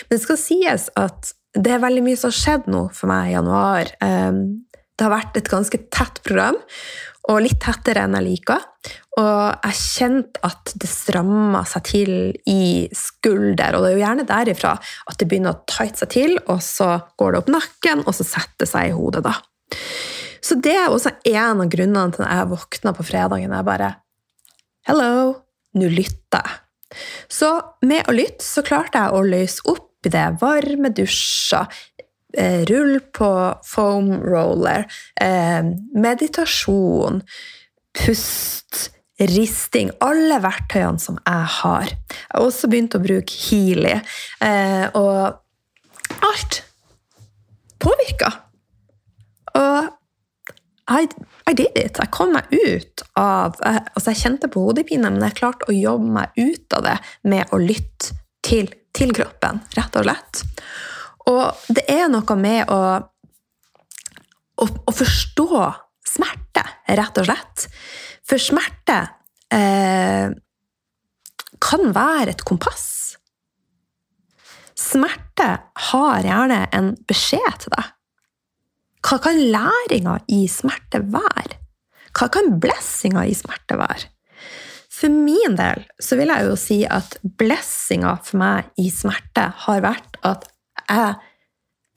Men 0.08 0.16
det 0.16 0.24
skal 0.24 0.40
sies 0.40 0.88
at 1.02 1.34
det 1.58 1.72
er 1.76 1.84
veldig 1.84 2.04
mye 2.06 2.20
som 2.20 2.32
har 2.32 2.40
skjedd 2.40 2.68
nå 2.72 2.88
for 2.96 3.12
meg 3.12 3.32
i 3.32 3.36
januar. 3.36 3.94
Eh, 4.04 4.34
det 4.98 5.08
har 5.08 5.16
vært 5.16 5.40
et 5.40 5.50
ganske 5.52 5.80
tett 5.92 6.22
program 6.26 6.60
og 7.30 7.42
litt 7.44 7.60
tettere 7.62 8.04
enn 8.06 8.16
jeg 8.18 8.28
liker. 8.28 8.64
Og 9.20 9.66
jeg 9.68 9.78
kjente 9.78 10.42
at 10.48 10.72
det 10.80 10.90
stramma 10.90 11.62
seg 11.70 11.84
til 11.90 12.14
i 12.50 12.88
skulder, 12.96 13.76
og 13.76 13.84
det 13.84 13.92
er 13.92 13.98
jo 13.98 14.04
gjerne 14.06 14.26
derifra 14.30 14.72
at 14.80 15.20
det 15.20 15.28
begynner 15.30 15.54
å 15.54 15.62
tighte 15.70 16.04
seg 16.04 16.14
til, 16.14 16.38
og 16.48 16.64
så 16.66 16.96
går 17.20 17.34
det 17.34 17.42
opp 17.42 17.52
nakken, 17.58 18.06
og 18.08 18.16
så 18.18 18.26
setter 18.26 18.64
det 18.64 18.72
seg 18.72 18.90
i 18.90 18.96
hodet, 18.96 19.26
da. 19.28 19.36
Så 20.42 20.58
det 20.58 20.74
er 20.74 20.90
også 20.90 21.14
en 21.30 21.62
av 21.62 21.70
grunnene 21.70 22.16
til 22.16 22.26
at 22.26 22.34
jeg 22.40 22.52
våkna 22.56 22.96
på 22.98 23.06
fredagen. 23.06 23.54
Jeg 23.54 23.68
bare 23.68 23.94
Hello! 24.90 25.38
Nå 25.78 25.88
lytter 25.88 26.42
jeg. 26.42 26.58
Så 27.32 27.50
med 27.88 28.10
å 28.10 28.16
lytte 28.16 28.44
så 28.44 28.64
klarte 28.66 29.00
jeg 29.00 29.16
å 29.16 29.22
løse 29.24 29.64
opp 29.72 29.91
i 30.06 30.14
det. 30.14 30.26
Varme 30.42 30.92
dusjer, 30.96 31.68
eh, 32.38 32.66
rull 32.70 33.00
på 33.14 33.32
foam 33.66 34.14
roller, 34.24 34.86
eh, 35.22 35.64
meditasjon, 35.94 37.22
pust, 38.06 38.90
risting 39.22 39.92
Alle 40.02 40.40
verktøyene 40.42 41.00
som 41.00 41.20
jeg 41.26 41.46
har. 41.62 41.86
Jeg 41.86 42.32
har 42.32 42.42
også 42.42 42.70
begynt 42.72 42.96
å 42.98 43.04
bruke 43.04 43.30
Healy. 43.30 44.00
Eh, 44.42 44.88
og 44.98 45.38
alt 46.26 46.64
påvirka. 47.82 48.32
Og 49.58 49.90
I, 50.92 51.08
I, 51.48 51.54
did 51.54 51.78
it. 51.78 52.00
Jeg 52.00 52.12
kom 52.12 52.34
meg 52.36 52.50
ut 52.52 53.04
av 53.20 53.56
altså 53.62 54.12
Jeg 54.12 54.22
kjente 54.24 54.50
på 54.52 54.64
hodepine, 54.66 55.12
men 55.14 55.24
jeg 55.28 55.38
klarte 55.38 55.70
å 55.70 55.76
jobbe 55.76 56.10
meg 56.18 56.40
ut 56.40 56.76
av 56.76 56.88
det 56.88 56.98
med 57.30 57.54
å 57.54 57.60
lytte 57.62 58.18
til, 58.44 58.72
til 58.96 59.14
kroppen, 59.16 59.62
rett 59.78 59.98
og 60.00 60.06
slett. 60.08 60.44
Og 61.32 61.74
det 61.74 61.86
er 61.92 62.10
noe 62.12 62.38
med 62.40 62.72
å, 62.72 62.82
å, 64.62 64.66
å 64.66 64.94
forstå 64.96 65.62
smerte, 66.12 66.64
rett 66.98 67.22
og 67.22 67.28
slett. 67.30 67.68
For 68.28 68.42
smerte 68.42 69.00
eh, 69.54 70.34
kan 71.62 71.94
være 71.96 72.36
et 72.36 72.46
kompass. 72.48 72.90
Smerte 74.82 75.50
har 75.92 76.26
gjerne 76.26 76.64
en 76.74 76.94
beskjed 77.10 77.60
til 77.64 77.76
deg. 77.76 77.92
Hva 79.02 79.18
kan 79.22 79.38
læringa 79.54 80.20
i 80.30 80.46
smerte 80.50 81.02
være? 81.14 81.58
Hva 82.18 82.28
kan 82.34 82.58
blessinga 82.62 83.24
i 83.30 83.36
smerte 83.38 83.78
være? 83.80 84.10
For 85.02 85.10
min 85.10 85.56
del 85.58 85.82
så 85.98 86.18
vil 86.20 86.30
jeg 86.30 86.46
jo 86.46 86.58
si 86.60 86.82
at 86.86 87.16
blessinga 87.24 88.20
for 88.22 88.38
meg 88.42 88.70
i 88.82 88.92
smerte 88.94 89.48
har 89.64 89.82
vært 89.82 90.20
at 90.28 90.46
jeg 90.86 91.16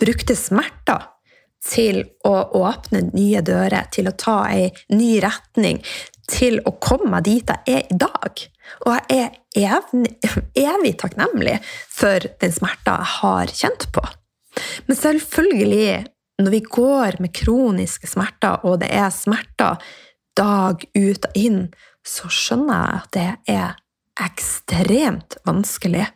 brukte 0.01 0.37
smerter 0.39 1.11
til 1.65 2.03
å 2.25 2.33
åpne 2.61 3.07
nye 3.13 3.41
dører, 3.45 3.89
til 3.93 4.09
å 4.09 4.17
ta 4.17 4.39
ei 4.53 4.71
ny 4.93 5.19
retning, 5.25 5.81
til 6.29 6.59
å 6.65 6.75
komme 6.81 7.11
meg 7.13 7.27
dit 7.29 7.53
jeg 7.53 7.77
er 7.77 7.85
i 7.93 7.99
dag. 8.01 8.45
Og 8.85 9.13
jeg 9.13 9.31
er 9.61 9.85
evig, 10.57 10.97
takknemlig 11.01 11.59
for 11.93 12.25
den 12.41 12.57
smerta 12.57 12.99
jeg 13.01 13.13
har 13.19 13.55
kjent 13.61 13.89
på. 13.93 14.05
Men 14.89 14.97
selvfølgelig, 14.97 16.05
når 16.41 16.57
vi 16.57 16.63
går 16.65 17.21
med 17.21 17.37
kroniske 17.37 18.09
smerter, 18.09 18.65
og 18.65 18.81
det 18.81 18.93
er 18.97 19.13
smerter 19.13 19.81
dag 20.37 20.85
ut 20.97 21.29
og 21.29 21.37
inn, 21.39 21.67
så 22.05 22.29
skjønner 22.33 22.81
jeg 22.81 23.01
at 23.01 23.11
det 23.17 23.55
er 23.55 23.81
ekstremt 24.25 25.39
vanskelig. 25.49 26.07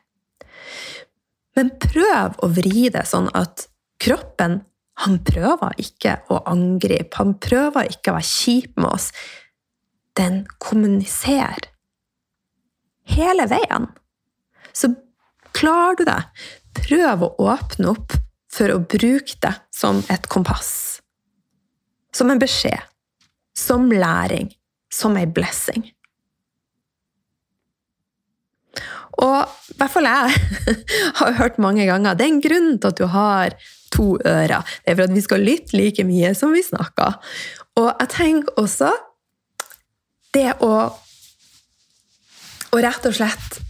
Men 1.58 1.72
prøv 1.82 2.38
å 2.44 2.50
vri 2.54 2.86
det 2.94 3.04
sånn 3.10 3.30
at 3.36 3.66
kroppen 3.98 4.60
han 5.02 5.18
prøver 5.26 5.78
ikke 5.78 6.16
å 6.34 6.40
angripe, 6.50 7.18
han 7.20 7.36
prøver 7.38 7.90
ikke 7.90 8.12
å 8.12 8.18
være 8.18 8.30
kjip 8.30 8.78
med 8.78 8.90
oss. 8.92 9.12
den 10.18 10.40
kommuniserer 10.58 11.68
hele 13.06 13.44
veien. 13.46 13.86
Så 14.74 14.90
klarer 15.54 15.94
du 15.94 16.04
det, 16.08 16.22
prøv 16.74 17.22
å 17.22 17.28
åpne 17.52 17.92
opp 17.92 18.16
for 18.50 18.72
å 18.74 18.80
bruke 18.82 19.38
det 19.44 19.54
som 19.70 20.02
et 20.10 20.26
kompass. 20.26 21.00
Som 22.10 22.32
en 22.34 22.42
beskjed. 22.42 22.82
Som 23.54 23.92
læring. 23.92 24.50
Som 24.92 25.18
ei 25.20 25.26
blessing. 25.28 25.86
Og 29.18 29.40
i 29.72 29.76
hvert 29.78 29.92
fall 29.92 30.06
jeg 30.06 30.38
har 31.20 31.36
hørt 31.40 31.58
mange 31.62 31.86
ganger 31.88 32.14
det 32.14 32.26
er 32.26 32.32
en 32.32 32.44
grunn 32.44 32.70
til 32.78 32.92
at 32.92 33.00
du 33.00 33.06
har 33.10 33.56
to 33.94 34.14
ører. 34.20 34.62
Det 34.84 34.92
er 34.92 34.98
for 34.98 35.08
at 35.08 35.16
vi 35.16 35.24
skal 35.24 35.44
lytte 35.44 35.76
like 35.76 36.04
mye 36.06 36.32
som 36.38 36.54
vi 36.54 36.62
snakker. 36.64 37.18
Og 37.80 37.88
jeg 37.90 38.12
tenker 38.14 38.60
også 38.60 38.92
det 40.36 40.50
å, 40.62 40.72
å 42.68 42.82
rett 42.84 43.08
og 43.08 43.16
slett 43.16 43.60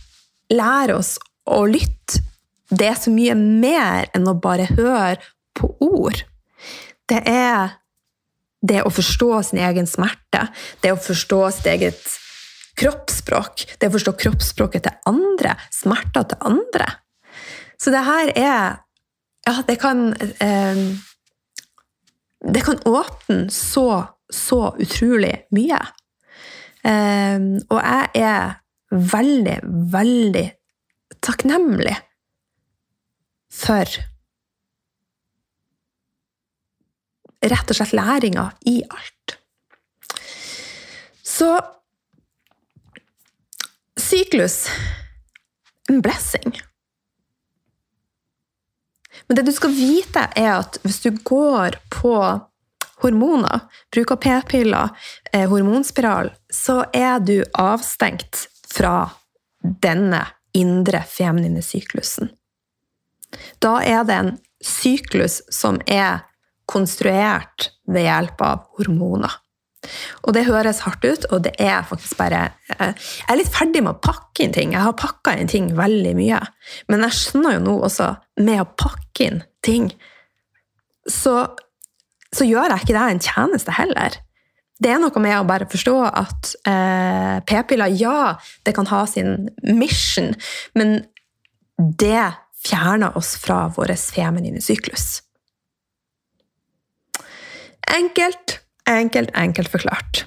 lære 0.53 0.97
oss 0.99 1.17
å 1.49 1.63
lytte 1.69 2.25
det 2.69 2.91
er 2.91 2.99
så 3.01 3.13
mye 3.13 3.33
mer 3.39 4.11
enn 4.17 4.29
å 4.29 4.37
bare 4.37 4.67
høre 4.75 5.17
på 5.57 5.71
ord. 5.85 6.21
Det 7.09 7.23
er 7.25 7.78
det 8.69 8.83
å 8.85 8.93
forstå 8.93 9.31
sin 9.51 9.61
egen 9.65 9.89
smerte, 9.89 10.47
det 10.83 10.93
å 10.95 11.01
forstå 11.01 11.41
sitt 11.57 11.69
eget 11.73 12.17
kroppsspråk, 12.79 13.65
det 13.81 13.91
å 13.91 13.95
forstå 13.97 14.15
kroppsspråket 14.23 14.87
til 14.87 15.11
andre, 15.11 15.57
smerter 15.75 16.29
til 16.31 16.45
andre. 16.53 16.91
Så 17.79 17.95
det 17.95 18.05
her 18.07 18.35
er 18.35 18.85
Ja, 19.49 19.63
det 19.65 19.79
kan 19.81 20.13
eh, 20.45 20.81
Det 22.55 22.61
kan 22.67 22.81
åpne 22.85 23.51
så, 23.51 24.05
så 24.31 24.75
utrolig 24.79 25.47
mye. 25.55 25.79
Eh, 26.85 27.39
og 27.71 27.79
jeg 27.79 28.11
er 28.15 28.59
veldig, 28.91 29.59
veldig 29.93 30.45
takknemlig 31.25 31.97
for 33.53 33.99
rett 37.45 37.71
og 37.71 37.77
slett 37.79 37.95
læringa 37.97 38.51
i 38.67 38.81
alt. 38.89 39.39
Så 41.23 41.53
syklus 44.01 44.67
en 45.89 46.03
blessing. 46.03 46.61
Men 49.27 49.37
det 49.37 49.43
du 49.43 49.53
skal 49.53 49.75
vite, 49.77 50.25
er 50.37 50.53
at 50.59 50.79
hvis 50.83 51.03
du 51.05 51.11
går 51.13 51.77
på 51.93 52.15
hormoner, 53.03 53.61
bruker 53.95 54.17
p-piller, 54.17 54.89
eh, 55.33 55.49
hormonspiral, 55.51 56.33
så 56.51 56.85
er 56.93 57.21
du 57.21 57.45
avstengt 57.55 58.49
fra 58.67 59.11
denne 59.63 60.25
indre 60.57 61.03
feminine 61.07 61.63
syklusen. 61.63 62.33
Da 63.61 63.79
er 63.85 64.05
det 64.09 64.17
en 64.17 64.33
syklus 64.65 65.43
som 65.53 65.81
er 65.87 66.25
konstruert 66.69 67.71
ved 67.89 68.07
hjelp 68.07 68.43
av 68.45 68.67
hormoner. 68.79 69.39
Og 70.27 70.35
det 70.35 70.47
høres 70.49 70.83
hardt 70.85 71.05
ut, 71.07 71.27
og 71.33 71.45
det 71.47 71.55
er 71.63 71.87
faktisk 71.87 72.19
bare 72.19 72.49
eh, 72.75 72.91
Jeg 72.99 73.31
er 73.31 73.39
litt 73.39 73.53
ferdig 73.55 73.83
med 73.85 73.95
å 73.95 74.03
pakke 74.03 74.45
inn 74.45 74.55
ting. 74.55 74.75
Jeg 74.75 74.85
har 74.85 74.97
pakka 74.99 75.37
inn 75.39 75.51
ting 75.51 75.71
veldig 75.79 76.15
mye. 76.19 76.41
Men 76.91 77.07
jeg 77.07 77.19
skjønner 77.19 77.57
jo 77.57 77.65
nå 77.65 77.77
også, 77.87 78.11
med 78.43 78.63
å 78.63 78.71
pakke 78.79 79.29
inn 79.29 79.43
ting, 79.65 79.91
så, 81.09 81.37
så 82.35 82.47
gjør 82.47 82.75
jeg 82.75 82.85
ikke 82.85 82.97
det 82.97 83.05
en 83.05 83.23
tjeneste 83.29 83.77
heller. 83.79 84.19
Det 84.79 84.91
er 84.93 85.01
noe 85.03 85.23
med 85.23 85.35
å 85.35 85.47
bare 85.47 85.67
forstå 85.71 85.97
at 86.07 86.53
eh, 86.71 87.39
p-piller, 87.47 87.95
ja, 87.99 88.35
det 88.67 88.75
kan 88.77 88.87
ha 88.91 89.05
sin 89.11 89.49
mission, 89.63 90.35
men 90.79 91.01
det 91.79 92.29
fjerner 92.67 93.17
oss 93.19 93.37
fra 93.41 93.65
vår 93.75 93.95
feminine 93.99 94.63
syklus. 94.63 95.23
Enkelt, 97.95 98.61
enkelt, 98.89 99.31
enkelt 99.35 99.71
forklart. 99.73 100.25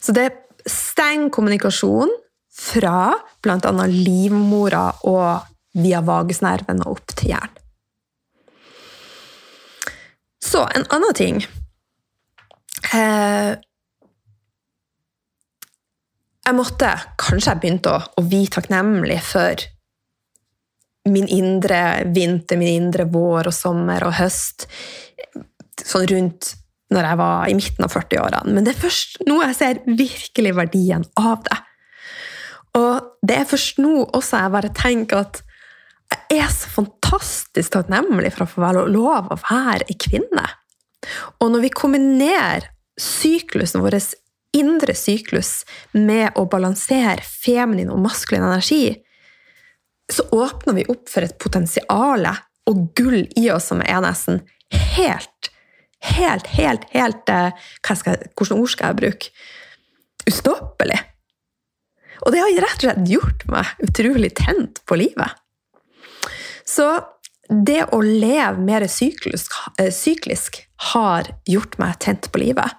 Så 0.00 0.12
det 0.12 0.30
stenger 0.68 1.30
kommunikasjon 1.30 2.10
fra 2.58 3.14
bl.a. 3.42 3.86
livmora 3.86 4.88
og 5.06 5.78
via 5.78 6.02
vagusnerven 6.02 6.82
og 6.84 6.98
opp 6.98 7.14
til 7.14 7.32
hjernen. 7.32 7.64
Så 10.42 10.62
en 10.70 10.84
annen 10.94 11.14
ting 11.18 11.40
eh, 12.94 13.56
Jeg 16.46 16.54
måtte 16.56 16.92
Kanskje 17.18 17.50
jeg 17.50 17.60
begynte 17.60 17.90
å, 17.90 17.98
å 18.16 18.22
bli 18.24 18.44
takknemlig 18.46 19.18
for 19.26 19.66
min 21.08 21.26
indre 21.32 22.04
vinter, 22.14 22.56
min 22.60 22.84
indre 22.84 23.06
vår 23.08 23.48
og 23.48 23.54
sommer 23.56 24.04
og 24.04 24.16
høst. 24.18 24.66
Sånn 25.80 26.04
rundt 26.10 26.50
når 26.94 27.08
jeg 27.08 27.20
var 27.20 27.48
i 27.48 27.56
midten 27.58 27.84
av 27.84 27.92
40-årene. 27.92 28.54
Men 28.54 28.66
det 28.66 28.74
er 28.74 28.84
først 28.84 29.18
nå 29.28 29.40
jeg 29.42 29.58
ser 29.58 29.82
virkelig 29.86 30.54
verdien 30.56 31.04
av 31.20 31.42
det. 31.44 31.58
Og 32.78 33.10
det 33.26 33.36
er 33.40 33.50
først 33.50 33.80
nå 33.82 33.92
også 34.06 34.42
jeg 34.42 34.54
bare 34.54 34.72
tenker 34.76 35.22
at 35.24 35.42
jeg 36.08 36.40
er 36.40 36.52
så 36.52 36.70
fantastisk 36.72 37.74
takknemlig 37.74 38.32
for 38.32 38.46
å 38.46 38.52
få 38.52 38.70
lov 38.88 39.28
å 39.28 39.40
være 39.42 39.88
ei 39.90 39.96
kvinne. 40.00 40.46
Og 41.42 41.52
når 41.52 41.66
vi 41.66 41.74
kombinerer 41.76 42.70
syklusen 42.98 43.84
vår, 43.84 43.98
indre 44.56 44.94
syklus, 44.96 45.62
med 45.92 46.32
å 46.40 46.46
balansere 46.50 47.20
feminin 47.22 47.92
og 47.92 48.00
maskulin 48.02 48.46
energi, 48.48 48.96
så 50.08 50.24
åpner 50.32 50.78
vi 50.78 50.86
opp 50.88 51.04
for 51.12 51.26
et 51.26 51.36
potensial 51.40 52.24
og 52.68 52.80
gull 52.96 53.26
i 53.36 53.48
oss 53.52 53.68
som 53.68 53.84
er 53.84 54.00
nesten 54.04 54.40
helt 54.96 55.52
helt, 56.04 56.46
helt, 56.46 56.84
helt 56.94 57.28
eh, 57.28 57.50
Hvilke 57.82 58.54
ord 58.54 58.70
skal 58.72 58.92
jeg 58.92 59.00
bruke? 59.02 59.30
Ustoppelig. 60.28 60.98
Og 62.26 62.34
det 62.34 62.42
har 62.42 62.56
rett 62.64 62.80
og 62.80 62.86
slett 62.86 63.12
gjort 63.12 63.44
meg 63.50 63.84
utrolig 63.86 64.32
tent 64.36 64.82
på 64.88 64.98
livet. 64.98 65.38
Så 66.66 66.88
det 67.48 67.86
å 67.96 68.00
leve 68.04 68.60
mer 68.60 68.84
syklisk, 68.90 69.54
eh, 69.78 69.92
syklisk 69.94 70.60
har 70.92 71.30
gjort 71.48 71.78
meg 71.78 71.98
tent 71.98 72.30
på 72.32 72.42
livet. 72.42 72.74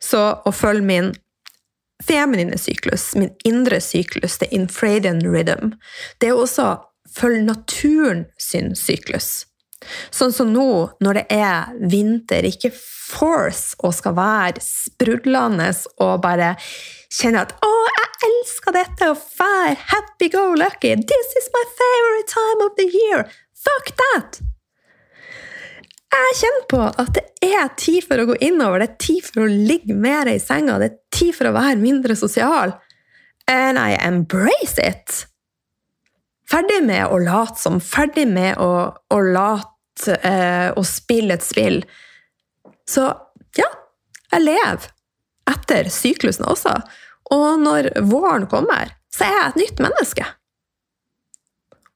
Så 0.00 0.20
å 0.44 0.52
følge 0.54 0.86
min 0.86 1.14
feminine 2.04 2.58
syklus, 2.58 3.14
min 3.14 3.32
indre 3.44 3.80
syklus, 3.80 4.38
det 4.38 4.52
infradian 4.52 5.22
rhythm, 5.22 5.74
det 6.20 6.28
er 6.28 6.38
også 6.38 6.76
følge 7.14 7.44
naturen 7.46 8.24
sin 8.38 8.74
syklus. 8.76 9.46
Sånn 10.14 10.32
som 10.32 10.52
nå, 10.52 10.68
når 11.04 11.20
det 11.20 11.24
er 11.34 11.72
vinter, 11.90 12.46
ikke 12.48 12.72
force 12.74 13.76
og 13.84 13.94
skal 13.96 14.16
være 14.16 14.62
sprudlende 14.64 15.70
og 16.02 16.22
bare 16.24 16.54
kjenne 17.14 17.44
at 17.44 17.52
'Å, 17.60 17.74
jeg 17.98 18.30
elsker 18.30 18.76
dette 18.78 19.10
og 19.12 19.18
fær! 19.18 19.76
happy 19.92 20.28
go 20.32 20.54
lucky'. 20.54 20.96
'This 20.96 21.28
is 21.40 21.48
my 21.54 21.64
favorite 21.80 22.28
time 22.28 22.66
of 22.66 22.72
the 22.78 22.88
year'. 22.88 23.28
Fuck 23.54 23.94
that! 24.00 24.40
Jeg 26.14 26.34
kjenner 26.38 26.66
på 26.70 26.80
at 27.02 27.14
det 27.16 27.24
er 27.42 27.70
tid 27.80 28.04
for 28.06 28.22
å 28.22 28.26
gå 28.28 28.36
innover, 28.46 28.78
det 28.78 28.90
er 28.92 29.02
tid 29.02 29.26
for 29.26 29.44
å 29.44 29.50
ligge 29.50 29.96
mer 29.98 30.28
i 30.30 30.38
senga, 30.38 30.78
det 30.78 30.90
er 30.92 30.98
tid 31.10 31.34
for 31.34 31.50
å 31.50 31.56
være 31.56 31.80
mindre 31.80 32.14
sosial. 32.18 32.76
And 33.50 33.78
I 33.78 33.96
embrace 33.98 34.78
it! 34.78 35.24
Ferdig 36.50 36.82
med 36.86 37.08
å 37.08 37.18
late 37.18 37.58
som, 37.58 37.80
ferdig 37.80 38.26
med 38.30 38.60
å, 38.62 38.92
å 38.94 39.18
late 39.34 39.73
eh, 40.06 40.70
å 40.74 40.84
spille 40.86 41.36
et 41.36 41.46
spill. 41.46 41.80
Så 42.88 43.06
ja, 43.58 43.70
jeg 44.32 44.46
lever 44.46 44.90
etter 45.50 45.90
syklusen 45.92 46.46
også. 46.48 46.74
Og 47.34 47.60
når 47.62 47.90
våren 48.04 48.46
kommer, 48.50 48.92
så 49.12 49.26
er 49.26 49.36
jeg 49.36 49.50
et 49.50 49.60
nytt 49.62 49.82
menneske. 49.86 50.26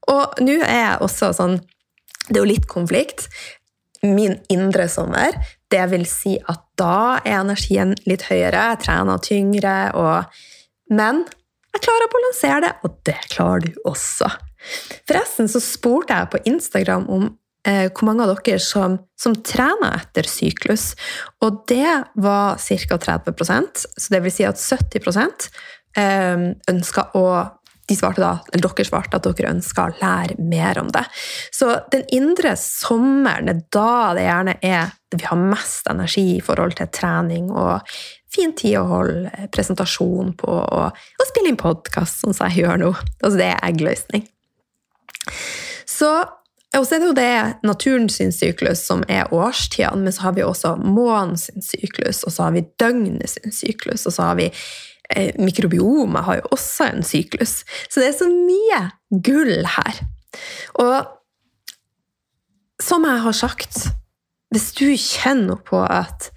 Og 0.09 0.41
nå 0.41 0.57
er 0.65 0.79
jeg 0.79 1.01
også 1.05 1.33
sånn 1.37 1.59
Det 2.29 2.37
er 2.37 2.43
jo 2.43 2.49
litt 2.49 2.67
konflikt. 2.69 3.27
Min 4.05 4.37
indre 4.53 4.85
sommer, 4.89 5.33
det 5.73 5.81
vil 5.91 6.05
si 6.07 6.37
at 6.39 6.61
da 6.79 7.17
er 7.19 7.41
energien 7.41 7.95
litt 8.07 8.27
høyere, 8.29 8.69
jeg 8.71 8.81
trener 8.85 9.23
tyngre, 9.25 9.75
og 9.97 10.93
Men 10.93 11.25
jeg 11.73 11.83
klarer 11.85 12.05
å 12.07 12.13
balansere 12.13 12.61
det, 12.63 12.71
og 12.85 12.95
det 13.05 13.17
klarer 13.33 13.65
du 13.65 13.81
også. 13.89 14.29
Forresten 15.09 15.49
så 15.51 15.61
spurte 15.63 16.15
jeg 16.15 16.31
på 16.31 16.41
Instagram 16.49 17.05
om 17.11 17.27
hvor 17.67 18.07
mange 18.07 18.23
av 18.23 18.31
dere 18.39 18.61
som, 18.63 18.97
som, 19.19 19.35
trener 19.43 19.99
etter 19.99 20.27
syklus. 20.29 20.93
Og 21.43 21.63
det 21.67 21.91
var 22.15 22.57
ca. 22.57 22.99
30% 23.03 23.85
så 23.85 24.13
det 24.13 24.23
vil 24.23 24.33
si 24.33 24.47
at 24.47 24.61
70 24.61 25.49
eh, 25.99 26.45
ønska 26.71 27.09
å 27.19 27.25
de 27.89 27.95
svarte 27.97 28.21
da, 28.21 28.35
eller 28.53 28.67
Dere 28.67 28.85
svarte 28.85 29.17
at 29.17 29.25
dere 29.25 29.49
ønska 29.49 29.87
å 29.87 29.93
lære 29.97 30.37
mer 30.45 30.77
om 30.81 30.91
det. 30.93 31.01
Så 31.49 31.71
den 31.93 32.05
indre 32.13 32.53
sommeren 32.59 33.49
er 33.49 33.63
da 33.73 34.13
det 34.17 34.25
gjerne 34.27 34.55
er 34.61 34.95
vi 35.15 35.25
har 35.25 35.41
mest 35.41 35.89
energi 35.89 36.35
i 36.35 36.43
forhold 36.45 36.75
til 36.77 36.89
trening 36.93 37.49
og 37.49 37.81
fin 38.29 38.53
tid 38.53 38.77
å 38.77 38.85
holde 38.91 39.47
presentasjon 39.53 40.35
på 40.37 40.49
og, 40.53 40.91
og 40.93 41.29
spille 41.31 41.49
inn 41.49 41.57
podkast, 41.57 42.21
sånn 42.21 42.35
som 42.37 42.51
jeg 42.51 42.61
gjør 42.61 42.83
nå. 42.83 42.91
Altså, 43.23 43.37
det 43.39 43.47
er 43.49 43.63
eggløsning. 43.71 44.27
Så 45.89 46.11
og 46.77 46.85
så 46.85 46.95
er 46.95 47.01
det 47.01 47.07
jo 47.07 47.17
det 47.17 47.65
naturen 47.65 48.09
sin 48.13 48.31
syklus 48.35 48.83
som 48.85 49.01
er 49.09 49.31
årstidene, 49.33 50.05
men 50.05 50.13
så 50.13 50.27
har 50.27 50.35
vi 50.37 50.45
også 50.45 50.75
månen 50.77 51.37
syklus, 51.37 52.21
og 52.23 52.33
så 52.35 52.45
har 52.45 52.53
vi 52.53 52.67
døgnet 52.81 53.39
syklus, 53.55 54.05
og 54.05 54.13
så 54.13 54.27
har 54.29 54.37
vi 54.37 54.49
eh, 55.15 55.31
Mikrobiomet 55.41 56.27
har 56.27 56.41
jo 56.41 56.51
også 56.53 56.91
en 56.91 57.05
syklus. 57.05 57.63
Så 57.89 58.03
det 58.03 58.11
er 58.11 58.19
så 58.19 58.29
mye 58.29 58.83
gull 59.09 59.65
her. 59.77 60.03
Og 60.77 61.09
som 62.79 63.07
jeg 63.07 63.25
har 63.25 63.35
sagt, 63.35 63.89
hvis 64.53 64.69
du 64.77 64.85
kjenner 64.93 65.57
på 65.65 65.81
at 65.83 66.29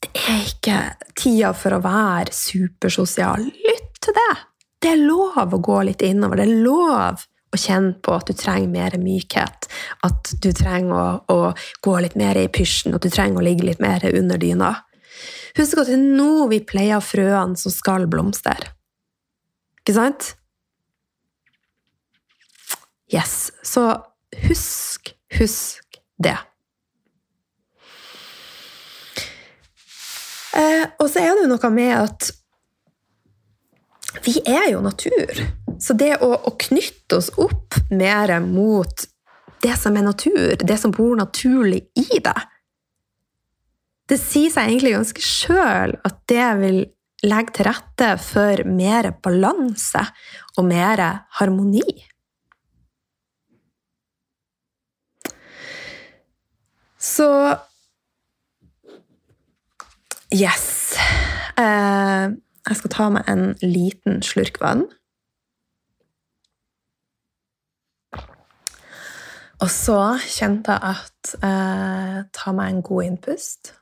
det 0.00 0.12
er 0.28 0.44
ikke 0.44 0.78
tida 1.16 1.50
for 1.56 1.76
å 1.76 1.82
være 1.84 2.32
supersosial, 2.32 3.48
lytt 3.48 4.00
til 4.04 4.16
det. 4.16 4.30
Det 4.80 4.94
er 4.94 5.02
lov 5.04 5.52
å 5.52 5.60
gå 5.60 5.82
litt 5.88 6.04
innover. 6.04 6.40
Det 6.40 6.46
er 6.46 6.62
lov 6.64 7.24
å 7.50 7.58
kjenne 7.58 7.96
på 8.02 8.14
at 8.14 8.28
du 8.30 8.36
trenger 8.36 8.70
mer 8.70 8.96
mykhet. 9.00 9.68
At 10.06 10.34
du 10.42 10.50
trenger 10.56 10.94
å, 10.94 11.06
å 11.32 11.38
gå 11.84 11.96
litt 12.02 12.16
mer 12.18 12.38
i 12.38 12.48
pysjen, 12.52 12.94
at 12.94 13.06
du 13.06 13.10
trenger 13.10 13.40
å 13.40 13.46
ligge 13.46 13.66
litt 13.66 13.82
mer 13.82 14.04
under 14.12 14.40
dyna. 14.40 14.74
Husk 15.58 15.80
at 15.82 15.90
det 15.90 15.96
er 15.98 16.04
nå 16.20 16.46
vi 16.52 16.60
pleier 16.62 17.02
frøene 17.02 17.58
som 17.58 17.74
skal 17.74 18.06
blomstre. 18.10 18.70
Ikke 19.82 19.96
sant? 19.96 20.34
Yes. 23.10 23.50
Så 23.66 23.88
husk, 24.46 25.10
husk 25.34 25.98
det. 26.22 26.36
Eh, 30.54 30.86
og 30.98 31.06
så 31.10 31.22
er 31.22 31.34
det 31.34 31.44
jo 31.44 31.50
noe 31.50 31.70
med 31.74 31.94
at 31.96 32.30
vi 34.24 34.40
er 34.46 34.70
jo 34.72 34.82
natur. 34.84 35.42
Så 35.80 35.94
det 35.96 36.16
å, 36.20 36.32
å, 36.34 36.52
knytte 36.60 37.20
oss 37.20 37.30
opp 37.40 37.78
mer 37.90 38.32
mot 38.44 39.06
det 39.62 39.76
som 39.78 39.96
er 39.96 40.06
natur, 40.06 40.56
det 40.56 40.76
som 40.80 40.92
bor 40.94 41.16
naturlig 41.18 41.82
i 41.98 42.20
deg 42.24 42.46
Det 44.08 44.16
sier 44.18 44.50
seg 44.50 44.70
egentlig 44.70 44.94
ganske 44.96 45.22
sjøl 45.24 45.94
at 46.04 46.16
det 46.32 46.46
vil 46.60 46.78
legge 47.22 47.54
til 47.54 47.68
rette 47.68 48.08
for 48.24 48.62
mer 48.64 49.10
balanse 49.22 50.02
og 50.56 50.64
mer 50.66 51.02
harmoni. 51.38 51.84
Så 57.00 57.28
Yes. 60.30 60.94
Eh, 61.58 62.30
jeg 62.68 62.76
skal 62.76 62.92
ta 62.92 63.08
meg 63.12 63.28
en 63.30 63.54
liten 63.62 64.22
slurk 64.22 64.60
vann. 64.60 64.86
Og 69.60 69.68
så 69.68 69.98
kjente 70.24 70.72
jeg 70.72 70.80
at 70.96 71.34
eh, 71.44 72.18
Ta 72.32 72.52
meg 72.56 72.72
en 72.72 72.82
god 72.84 73.08
innpust. 73.08 73.74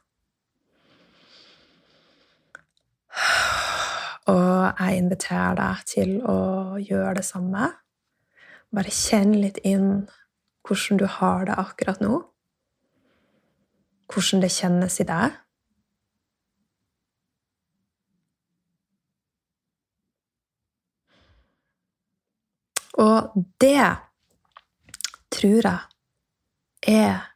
Og 4.28 4.80
jeg 4.80 4.98
inviterer 4.98 5.54
deg 5.58 5.84
til 5.88 6.10
å 6.28 6.40
gjøre 6.82 7.14
det 7.20 7.26
samme. 7.26 7.70
Bare 8.74 8.92
kjenn 8.92 9.32
litt 9.40 9.60
inn 9.64 10.08
hvordan 10.66 11.00
du 11.00 11.06
har 11.08 11.46
det 11.48 11.56
akkurat 11.58 12.02
nå. 12.04 12.18
Hvordan 14.12 14.44
det 14.44 14.52
kjennes 14.52 15.00
i 15.00 15.06
deg. 15.08 15.38
Og 22.98 23.44
det 23.62 23.84
tror 25.30 25.68
jeg 25.68 26.94
er 26.98 27.26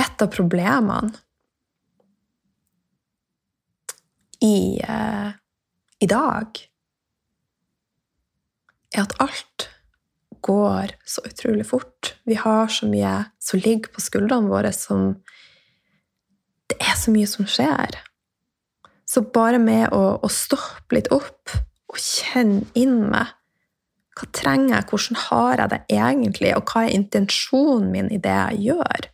et 0.00 0.24
av 0.24 0.30
problemene 0.32 1.12
i, 4.44 4.80
eh, 4.82 5.30
i 6.00 6.06
dag. 6.10 6.60
Er 8.94 9.02
at 9.06 9.16
alt 9.22 9.68
går 10.44 10.92
så 11.08 11.24
utrolig 11.24 11.66
fort. 11.66 12.14
Vi 12.24 12.34
har 12.34 12.68
så 12.68 12.86
mye 12.90 13.14
som 13.40 13.62
ligger 13.64 13.94
på 13.94 14.02
skuldrene 14.04 14.52
våre 14.52 14.72
som 14.72 15.22
Det 16.64 16.78
er 16.80 16.96
så 16.96 17.12
mye 17.12 17.28
som 17.28 17.44
skjer. 17.44 17.98
Så 19.04 19.20
bare 19.20 19.58
med 19.60 19.92
å, 19.92 20.16
å 20.16 20.28
stoppe 20.32 20.96
litt 20.96 21.10
opp 21.12 21.52
og 21.94 22.02
kjenne 22.02 22.66
inn 22.74 22.98
med 23.12 23.32
hva 24.14 24.28
trenger 24.30 24.76
jeg, 24.76 24.86
hvordan 24.90 25.18
har 25.24 25.60
jeg 25.60 25.70
det 25.72 25.80
egentlig, 25.96 26.52
og 26.54 26.70
hva 26.70 26.84
er 26.84 26.94
intensjonen 26.94 27.88
min 27.90 28.10
i 28.14 28.20
det 28.22 28.34
jeg 28.34 28.60
gjør? 28.68 29.08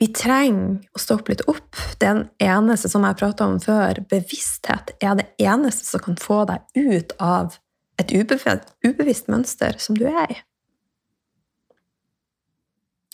Vi 0.00 0.08
trenger 0.16 0.80
å 0.96 0.98
stoppe 0.98 1.30
litt 1.30 1.44
opp. 1.46 1.76
Den 2.02 2.24
eneste 2.42 2.88
som 2.90 3.04
jeg 3.06 3.18
prata 3.20 3.46
om 3.46 3.60
før, 3.62 4.00
bevissthet, 4.10 4.96
er 4.98 5.18
det 5.20 5.28
eneste 5.38 5.86
som 5.86 6.02
kan 6.02 6.16
få 6.18 6.40
deg 6.48 6.64
ut 6.74 7.12
av 7.22 7.58
et 8.00 8.10
ubevisst 8.16 9.28
mønster 9.30 9.78
som 9.78 9.98
du 9.98 10.08
er 10.08 10.32
i. 10.32 10.40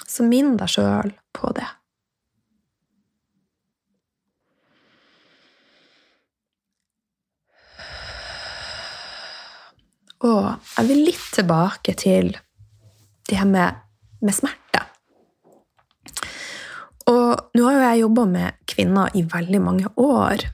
Så 0.08 0.24
minn 0.24 0.54
deg 0.56 0.72
sjøl 0.72 1.12
på 1.36 1.52
det. 1.58 1.66
Jeg 10.88 11.02
litt 11.04 11.24
tilbake 11.36 11.92
til 12.00 12.30
det 13.28 13.36
her 13.36 13.48
med, 13.48 13.76
med 14.24 14.32
smerte. 14.32 14.86
Og 17.12 17.50
nå 17.52 17.66
har 17.66 17.74
jo 17.74 17.82
jeg 17.82 18.00
jobba 18.00 18.24
med 18.30 18.62
kvinner 18.72 19.12
i 19.12 19.24
veldig 19.28 19.60
mange 19.60 19.90
år. 20.00 20.46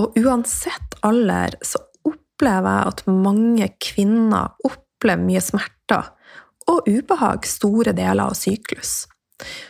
Og 0.00 0.18
uansett 0.18 0.96
alder 1.06 1.54
så 1.62 1.78
opplever 2.08 2.74
jeg 2.74 2.90
at 2.90 3.04
mange 3.06 3.68
kvinner 3.86 4.66
opplever 4.66 5.22
mye 5.28 5.44
smerter 5.46 6.10
og 6.66 6.90
ubehag 6.90 7.46
store 7.46 7.94
deler 7.94 8.32
av 8.32 8.34
syklus. 8.38 9.04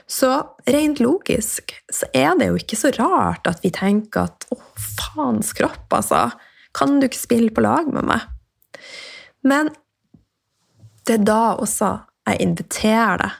Så 0.09 0.33
rent 0.73 1.05
logisk 1.05 1.77
så 1.93 2.09
er 2.17 2.33
det 2.41 2.49
jo 2.49 2.65
ikke 2.65 2.81
så 2.81 2.95
rart 2.97 3.45
at 3.53 3.61
vi 3.61 3.75
tenker 3.77 4.25
at 4.25 4.49
å, 4.57 4.57
faens 4.81 5.53
kropp, 5.57 5.85
altså. 5.93 6.31
Kan 6.73 6.97
du 6.97 7.11
ikke 7.11 7.27
spille 7.27 7.53
på 7.53 7.69
lag 7.69 7.93
med 7.93 8.09
meg? 8.09 8.25
Men 9.45 9.75
det 11.07 11.19
er 11.19 11.25
da 11.27 11.43
også 11.59 11.93
jeg 12.29 12.43
inviterer 12.45 13.23
deg 13.23 13.39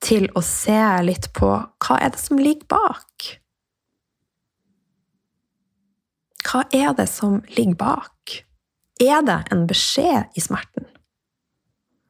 til 0.00 0.30
å 0.34 0.40
se 0.44 0.80
litt 1.04 1.28
på 1.36 1.50
hva 1.52 1.98
er 2.00 2.14
det 2.14 2.20
som 2.22 2.40
ligger 2.40 2.66
bak? 2.72 3.26
Hva 6.46 6.64
er 6.74 6.94
det 6.96 7.06
som 7.12 7.42
ligger 7.52 7.76
bak? 7.78 8.38
Er 9.00 9.20
det 9.26 9.38
en 9.52 9.66
beskjed 9.68 10.32
i 10.36 10.42
smerten? 10.42 10.88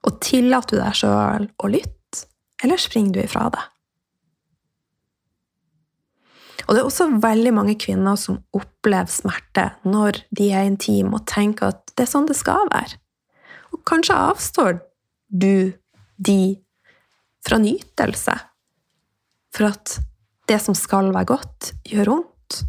Og 0.06 0.20
tillater 0.24 0.78
du 0.78 0.84
deg 0.84 0.96
sjøl 0.96 1.50
å 1.50 1.70
lytte, 1.70 2.24
eller 2.62 2.80
springer 2.80 3.18
du 3.18 3.20
ifra 3.24 3.48
det? 3.52 3.66
Og 6.68 6.76
det 6.76 6.84
er 6.84 6.86
også 6.86 7.08
veldig 7.18 7.52
mange 7.56 7.74
kvinner 7.82 8.14
som 8.20 8.38
opplever 8.54 9.10
smerte 9.10 9.72
når 9.82 10.22
de 10.30 10.52
er 10.54 10.68
intime 10.68 11.18
og 11.18 11.26
tenker 11.26 11.72
at 11.74 11.94
det 11.96 12.06
er 12.06 12.12
sånn 12.12 12.28
det 12.30 12.38
skal 12.38 12.70
være. 12.70 12.99
Og 13.74 13.82
kanskje 13.88 14.16
avstår 14.16 14.80
du 15.30 15.72
de 16.16 16.40
fra 17.46 17.58
nytelse 17.62 18.34
for 19.54 19.70
at 19.70 19.96
det 20.50 20.58
som 20.62 20.76
skal 20.76 21.12
være 21.14 21.30
godt, 21.30 21.72
gjør 21.86 22.14
vondt. 22.14 22.60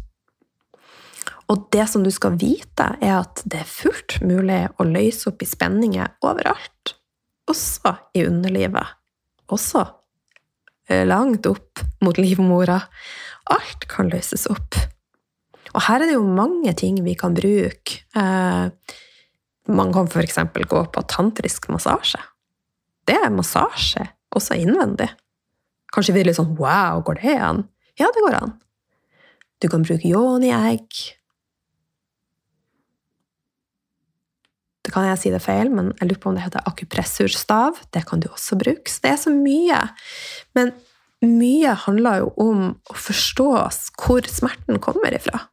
Og 1.50 1.66
det 1.74 1.84
som 1.90 2.04
du 2.04 2.10
skal 2.14 2.38
vite, 2.40 2.86
er 3.02 3.18
at 3.18 3.42
det 3.44 3.62
er 3.62 3.68
fullt 3.68 4.20
mulig 4.24 4.64
å 4.80 4.86
løse 4.88 5.28
opp 5.30 5.42
i 5.42 5.48
spenninger 5.48 6.14
overalt. 6.24 6.94
Også 7.50 7.96
i 8.16 8.24
underlivet. 8.28 8.94
Også 9.52 9.82
eh, 10.88 11.04
langt 11.08 11.46
opp 11.50 11.82
mot 12.04 12.18
livmora. 12.18 12.78
Alt 13.52 13.88
kan 13.90 14.08
løses 14.12 14.46
opp. 14.50 14.78
Og 15.72 15.84
her 15.88 16.02
er 16.02 16.10
det 16.10 16.16
jo 16.16 16.24
mange 16.24 16.72
ting 16.78 17.02
vi 17.04 17.16
kan 17.18 17.34
bruke. 17.36 18.00
Eh, 18.16 18.96
man 19.68 19.92
kan 19.94 20.08
f.eks. 20.10 20.38
gå 20.68 20.84
på 20.92 21.02
tantrisk 21.08 21.68
massasje. 21.70 22.20
Det 23.06 23.14
er 23.18 23.34
massasje, 23.34 24.04
også 24.34 24.58
innvendig. 24.58 25.08
Kanskje 25.92 26.14
vi 26.16 26.22
er 26.22 26.30
litt 26.30 26.38
sånn 26.38 26.54
wow, 26.58 27.02
går 27.04 27.20
det 27.22 27.38
an? 27.38 27.64
Ja, 28.00 28.08
det 28.14 28.22
går 28.24 28.38
an. 28.38 28.54
Du 29.62 29.68
kan 29.70 29.84
bruke 29.86 30.08
yoni-egg. 30.08 31.02
Det 34.82 34.90
kan 34.90 35.06
jeg 35.06 35.20
si 35.20 35.30
det 35.30 35.42
feil, 35.44 35.70
men 35.70 35.92
jeg 36.00 36.08
lurer 36.08 36.22
på 36.22 36.30
om 36.32 36.38
det 36.38 36.46
heter 36.46 36.64
akupressurstav. 36.66 37.78
Det 37.94 38.02
kan 38.08 38.22
du 38.22 38.26
også 38.32 38.58
bruke. 38.58 38.90
Så 38.90 39.04
det 39.04 39.12
er 39.12 39.20
så 39.22 39.34
mye. 39.34 39.78
Men 40.58 40.72
mye 41.22 41.76
handler 41.84 42.24
jo 42.24 42.32
om 42.42 42.64
å 42.90 42.96
forstå 42.98 43.50
hvor 44.02 44.26
smerten 44.26 44.82
kommer 44.82 45.14
ifra. 45.14 45.44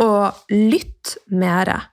Og 0.00 0.48
lytt 0.52 1.16
mer. 1.28 1.90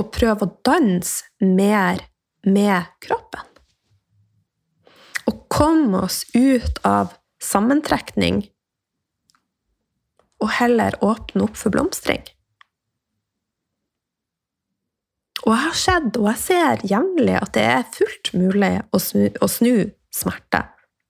Og 0.00 0.10
prøve 0.14 0.46
å 0.46 0.54
danse 0.66 1.28
mer 1.40 2.02
med 2.44 2.88
kroppen. 3.04 3.44
Og 5.30 5.44
komme 5.52 6.04
oss 6.04 6.24
ut 6.34 6.80
av 6.84 7.14
sammentrekning 7.42 8.42
og 10.42 10.50
heller 10.58 10.96
åpne 11.04 11.46
opp 11.46 11.56
for 11.56 11.72
blomstring. 11.72 12.24
Og 15.44 15.52
jeg 15.52 15.60
har 15.60 15.76
sett, 15.76 16.16
og 16.16 16.28
jeg 16.30 16.40
ser 16.40 16.84
jevnlig, 16.88 17.36
at 17.36 17.52
det 17.56 17.64
er 17.68 17.88
fullt 17.92 18.32
mulig 18.36 18.74
å 18.96 19.00
snu, 19.02 19.26
å 19.44 19.48
snu 19.50 19.74
smerte 20.14 20.62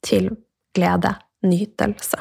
til 0.04 0.32
glede, 0.74 1.14
nytelse. 1.46 2.18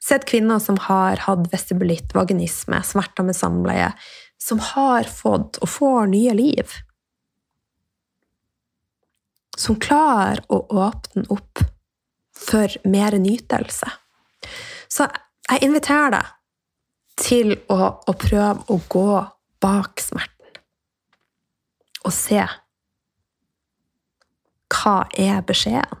Sett 0.00 0.24
kvinner 0.30 0.62
som 0.62 0.78
har 0.86 1.20
hatt 1.26 1.48
vestibulitt, 1.52 2.14
vaginisme, 2.16 2.78
smerter 2.86 3.26
med 3.26 3.36
samleie, 3.36 3.90
som 4.42 4.60
har 4.72 5.04
fått 5.04 5.60
og 5.60 5.68
får 5.68 6.10
nye 6.14 6.34
liv. 6.34 6.76
Som 9.56 9.76
klarer 9.80 10.40
å 10.48 10.62
åpne 10.70 11.26
opp 11.28 11.62
for 12.40 12.76
mer 12.88 13.18
nytelse. 13.20 13.90
Så 14.88 15.06
jeg 15.50 15.64
inviterer 15.66 16.16
deg 16.16 16.36
til 17.20 17.52
å, 17.68 17.78
å 18.00 18.12
prøve 18.16 18.64
å 18.72 18.80
gå 18.88 19.10
bak 19.60 20.00
smerten 20.00 20.36
og 22.00 22.14
se 22.16 22.40
hva 24.70 24.94
er 25.20 25.42
beskjeden. 25.44 25.98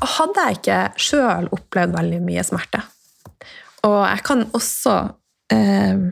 Og 0.00 0.10
hadde 0.16 0.44
jeg 0.46 0.58
ikke 0.58 0.78
sjøl 1.00 1.46
opplevd 1.54 1.94
veldig 1.96 2.20
mye 2.24 2.44
smerte, 2.46 2.80
og 3.84 3.98
jeg 4.08 4.24
kan 4.26 4.44
også 4.56 4.94
eh, 5.52 6.04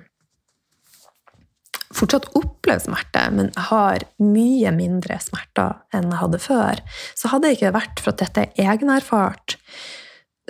fortsatt 1.92 2.30
oppleve 2.38 2.84
smerte, 2.84 3.24
men 3.36 3.50
jeg 3.52 3.66
har 3.70 4.06
mye 4.22 4.72
mindre 4.76 5.18
smerter 5.22 5.82
enn 5.94 6.10
jeg 6.10 6.20
hadde 6.22 6.42
før, 6.42 6.84
så 7.18 7.32
hadde 7.32 7.48
det 7.48 7.58
ikke 7.58 7.74
vært 7.76 8.02
for 8.02 8.14
at 8.14 8.24
dette 8.24 8.46
er 8.46 8.72
egenerfart, 8.74 9.56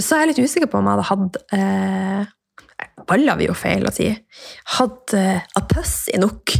så 0.00 0.16
er 0.16 0.24
jeg 0.24 0.32
litt 0.32 0.44
usikker 0.48 0.70
på 0.72 0.80
om 0.80 0.88
jeg 0.88 0.98
hadde 0.98 1.10
hatt 1.10 1.42
eh, 1.58 2.30
Baller 3.06 3.38
vi 3.38 3.46
jo 3.46 3.54
feil 3.54 3.84
å 3.86 3.90
si. 3.94 4.08
Hadde 4.76 5.62
pøss 5.70 6.08
i 6.10 6.18
nok 6.18 6.52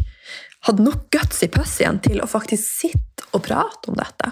hadde 0.67 0.85
nok 0.87 1.09
guts 1.15 1.43
i 1.43 1.51
pussyen 1.51 1.99
til 2.03 2.23
å 2.23 2.29
faktisk 2.31 2.63
sitte 2.63 3.27
og 3.35 3.45
prate 3.47 3.91
om 3.91 3.99
dette. 3.99 4.31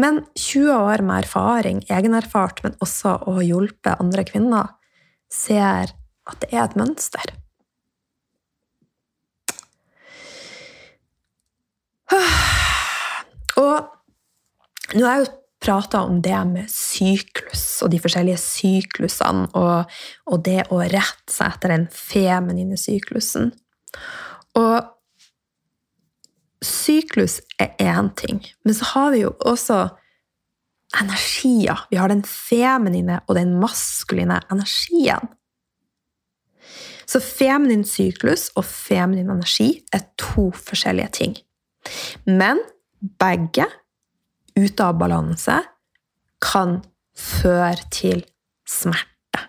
Men 0.00 0.22
20 0.38 0.70
år 0.72 1.02
med 1.04 1.26
erfaring, 1.26 1.82
egenerfart, 1.92 2.62
men 2.64 2.76
også 2.84 3.18
å 3.28 3.42
hjelpe 3.44 3.96
andre 4.00 4.24
kvinner, 4.28 4.72
ser 5.32 5.94
at 6.28 6.42
det 6.42 6.52
er 6.52 6.66
et 6.66 6.76
mønster. 6.78 7.32
Og 13.62 13.88
nå 14.92 15.06
har 15.06 15.16
jeg 15.16 15.24
jo 15.24 15.32
prata 15.62 16.02
om 16.02 16.18
det 16.24 16.38
med 16.50 16.70
syklus 16.70 17.64
og 17.84 17.92
de 17.92 18.00
forskjellige 18.02 18.40
syklusene, 18.42 19.46
og, 19.58 19.92
og 20.26 20.42
det 20.46 20.66
å 20.74 20.80
rette 20.82 21.32
seg 21.32 21.54
etter 21.54 21.74
den 21.76 21.86
feminine 21.94 22.78
syklusen. 22.80 23.52
Og 24.58 24.82
syklus 26.62 27.40
er 27.62 27.72
én 27.82 28.10
ting, 28.18 28.42
men 28.66 28.76
så 28.76 28.90
har 28.92 29.14
vi 29.14 29.22
jo 29.24 29.34
også 29.38 29.84
energier. 31.00 31.86
Vi 31.90 31.96
har 31.96 32.08
den 32.12 32.24
feminine 32.24 33.20
og 33.26 33.36
den 33.38 33.54
maskuline 33.60 34.40
energien. 34.52 35.30
Så 37.06 37.20
feminin 37.20 37.84
syklus 37.84 38.48
og 38.56 38.64
feminin 38.64 39.30
energi 39.30 39.82
er 39.92 40.06
to 40.20 40.50
forskjellige 40.56 41.08
ting. 41.18 41.36
Men 42.26 42.60
begge 43.20 43.66
ute 44.56 44.84
av 44.84 44.98
balanse 45.00 45.58
kan 46.42 46.80
føre 47.18 47.88
til 47.92 48.24
smerte. 48.68 49.42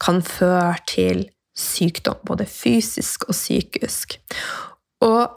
Kan 0.00 0.22
føre 0.22 0.76
til 0.88 1.26
sykdom, 1.58 2.20
både 2.26 2.46
fysisk 2.46 3.24
og 3.28 3.34
psykisk. 3.34 4.18
Og 5.02 5.30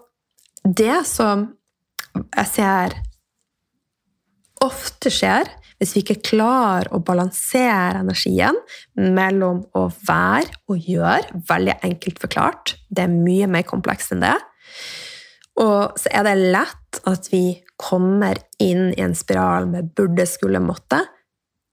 det 0.66 1.02
som 1.08 1.48
jeg 2.14 2.48
ser 2.52 2.98
ofte 4.64 5.12
skjer 5.14 5.50
hvis 5.82 5.96
vi 5.96 6.04
ikke 6.04 6.22
klarer 6.22 6.92
å 6.94 7.00
balansere 7.02 8.04
energien 8.04 8.58
mellom 8.94 9.64
å 9.74 9.88
være 10.06 10.60
og 10.70 10.78
gjøre, 10.86 11.42
veldig 11.50 11.80
enkelt 11.88 12.22
forklart, 12.22 12.76
det 12.94 13.08
er 13.08 13.16
mye 13.16 13.50
mer 13.50 13.66
komplekst 13.66 14.14
enn 14.14 14.22
det, 14.22 14.36
og 15.62 15.98
så 16.00 16.12
er 16.14 16.28
det 16.28 16.38
lett 16.54 17.02
at 17.10 17.28
vi 17.34 17.46
kommer 17.82 18.38
inn 18.62 18.92
i 18.94 19.02
en 19.02 19.18
spiral 19.18 19.68
med 19.72 19.90
burde, 19.98 20.28
skulle, 20.30 20.62
måtte, 20.64 21.02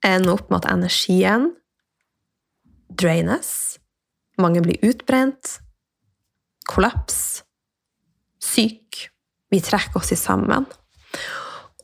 ender 0.05 0.38
opp 0.38 0.48
med 0.48 0.62
at 0.62 0.70
energien 0.72 1.51
draines. 2.88 3.79
Mange 4.40 4.62
blir 4.64 4.81
utbrent. 4.87 5.59
Kollaps. 6.68 7.42
Syk. 8.40 9.09
Vi 9.53 9.61
trekker 9.64 10.01
oss 10.01 10.12
sammen. 10.20 10.66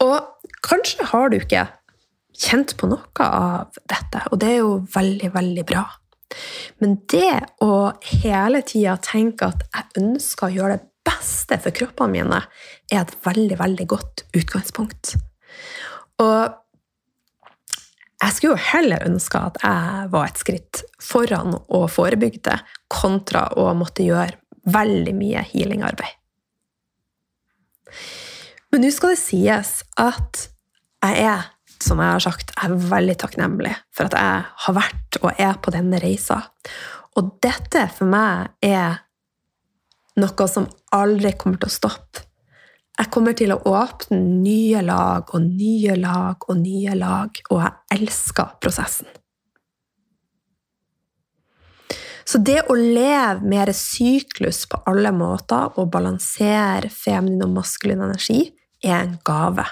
Og 0.05 0.34
kanskje 0.65 1.09
har 1.13 1.31
du 1.31 1.39
ikke 1.39 1.67
kjent 2.35 2.75
på 2.81 2.89
noe 2.91 3.27
av 3.29 3.77
dette, 3.91 4.25
og 4.31 4.41
det 4.43 4.51
er 4.51 4.59
jo 4.63 4.81
veldig, 4.95 5.31
veldig 5.35 5.67
bra. 5.69 5.85
Men 6.83 6.97
det 7.11 7.37
å 7.63 7.93
hele 8.23 8.65
tida 8.67 8.97
tenke 9.03 9.53
at 9.53 9.63
jeg 9.69 10.03
ønsker 10.03 10.49
å 10.49 10.57
gjøre 10.57 10.79
det 10.81 10.91
beste 11.05 11.59
for 11.61 11.77
kroppene 11.77 12.17
mine, 12.17 12.41
er 12.91 13.05
et 13.05 13.15
veldig, 13.27 13.59
veldig 13.61 13.87
godt 13.93 14.25
utgangspunkt. 14.35 15.15
Og 16.25 16.55
jeg 18.25 18.37
skulle 18.37 18.55
jo 18.55 18.69
heller 18.73 19.05
ønske 19.05 19.41
at 19.51 19.61
jeg 19.61 20.09
var 20.15 20.31
et 20.31 20.41
skritt 20.41 20.83
foran 21.03 21.59
og 21.59 21.87
forebygde, 21.93 22.57
kontra 22.89 23.47
å 23.61 23.69
måtte 23.77 24.07
gjøre 24.07 24.39
veldig 24.75 25.15
mye 25.19 25.43
healingarbeid. 25.51 26.21
Men 28.73 28.83
nå 28.83 28.91
skal 28.91 29.13
det 29.13 29.21
sies 29.21 29.75
at 30.01 30.49
jeg 31.05 31.25
er, 31.29 31.47
som 31.83 32.01
jeg 32.01 32.13
har 32.17 32.23
sagt, 32.23 32.53
jeg 32.57 32.71
er 32.71 32.91
veldig 32.91 33.17
takknemlig 33.21 33.75
for 33.95 34.09
at 34.09 34.17
jeg 34.19 34.45
har 34.67 34.77
vært 34.77 35.19
og 35.23 35.33
er 35.33 35.57
på 35.61 35.75
denne 35.75 36.01
reisa. 36.03 36.41
Og 37.19 37.35
dette 37.45 37.87
for 37.95 38.11
meg 38.11 38.55
er 38.65 39.03
noe 40.21 40.47
som 40.51 40.69
aldri 40.95 41.35
kommer 41.39 41.61
til 41.61 41.71
å 41.71 41.75
stoppe. 41.75 42.25
Jeg 42.95 43.11
kommer 43.11 43.35
til 43.35 43.51
å 43.51 43.59
åpne 43.67 44.21
nye 44.23 44.81
lag 44.87 45.33
og 45.35 45.43
nye 45.43 45.97
lag 45.99 46.45
og 46.47 46.59
nye 46.61 46.95
lag, 46.95 47.41
og 47.51 47.63
jeg 47.65 47.99
elsker 47.99 48.53
prosessen. 48.63 49.09
Så 52.25 52.39
det 52.41 52.63
å 52.71 52.77
leve 52.79 53.43
mer 53.45 53.73
syklus 53.77 54.63
på 54.71 54.79
alle 54.89 55.11
måter 55.13 55.75
og 55.75 55.91
balansere 55.93 56.89
feminin 56.89 57.45
og 57.45 57.59
maskulin 57.59 58.07
energi 58.07 58.47
er 58.85 59.03
en 59.03 59.19
gave. 59.27 59.67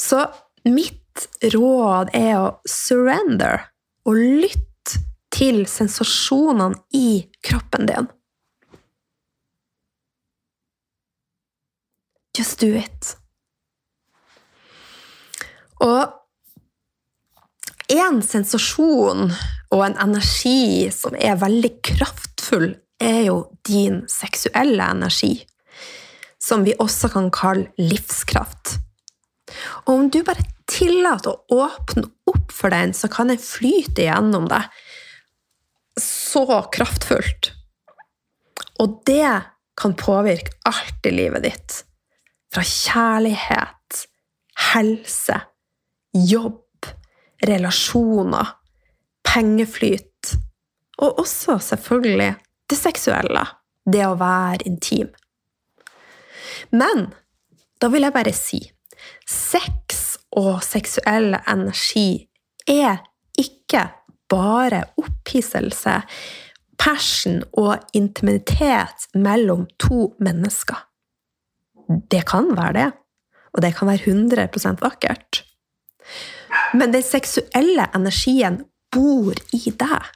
Så 0.00 0.24
mitt 0.64 1.28
råd 1.54 2.10
er 2.16 2.36
å 2.40 2.48
surrender 2.68 3.68
og 4.08 4.18
lytte 4.18 5.00
til 5.34 5.64
sensasjonene 5.70 6.78
i 6.94 7.24
kroppen 7.44 7.88
din. 7.90 8.08
Just 12.34 12.60
do 12.60 12.72
it. 12.74 13.14
Og 15.82 16.10
en 17.94 18.22
sensasjon 18.24 19.28
og 19.74 19.82
en 19.84 19.98
energi 20.02 20.90
som 20.94 21.14
er 21.18 21.38
veldig 21.38 21.72
kraftfull, 21.84 22.72
er 23.02 23.24
jo 23.26 23.38
din 23.66 24.04
seksuelle 24.08 24.86
energi, 24.94 25.42
som 26.40 26.62
vi 26.64 26.76
også 26.80 27.10
kan 27.12 27.26
kalle 27.34 27.66
livskraft. 27.76 28.78
Og 29.84 29.94
om 29.94 30.10
du 30.10 30.20
bare 30.26 30.44
tillater 30.70 31.34
å 31.34 31.64
åpne 31.66 32.08
opp 32.30 32.52
for 32.54 32.72
den, 32.74 32.94
så 32.96 33.10
kan 33.12 33.30
den 33.32 33.40
flyte 33.40 34.06
gjennom 34.06 34.48
deg 34.50 34.70
så 36.00 36.44
kraftfullt. 36.74 37.52
Og 38.82 39.00
det 39.06 39.30
kan 39.78 39.94
påvirke 39.98 40.56
alt 40.66 41.06
i 41.06 41.12
livet 41.14 41.44
ditt. 41.46 41.76
Fra 42.54 42.62
kjærlighet, 42.66 44.04
helse, 44.72 45.40
jobb, 46.14 46.88
relasjoner, 47.46 48.54
pengeflyt. 49.26 50.34
Og 51.02 51.20
også 51.24 51.58
selvfølgelig 51.58 52.32
det 52.70 52.78
seksuelle. 52.78 53.44
Det 53.84 54.06
å 54.06 54.16
være 54.16 54.64
intim. 54.64 55.10
Men 56.72 57.10
da 57.82 57.90
vil 57.92 58.06
jeg 58.06 58.14
bare 58.14 58.32
si 58.32 58.60
sex 59.28 60.16
og 60.34 60.62
seksuell 60.66 61.34
energi 61.48 62.26
er 62.68 63.02
ikke 63.38 63.86
bare 64.30 64.82
opphisselse, 65.00 66.00
passion 66.78 67.42
og 67.60 67.84
intimitet 67.94 69.06
mellom 69.14 69.66
to 69.80 70.14
mennesker. 70.22 70.80
Det 72.10 72.24
kan 72.26 72.50
være 72.56 72.74
det, 72.78 72.90
og 73.54 73.62
det 73.62 73.74
kan 73.76 73.88
være 73.88 74.10
100% 74.10 74.82
vakkert. 74.82 75.44
Men 76.74 76.92
den 76.92 77.02
seksuelle 77.02 77.86
energien 77.94 78.64
bor 78.92 79.34
i 79.54 79.62
deg. 79.70 80.10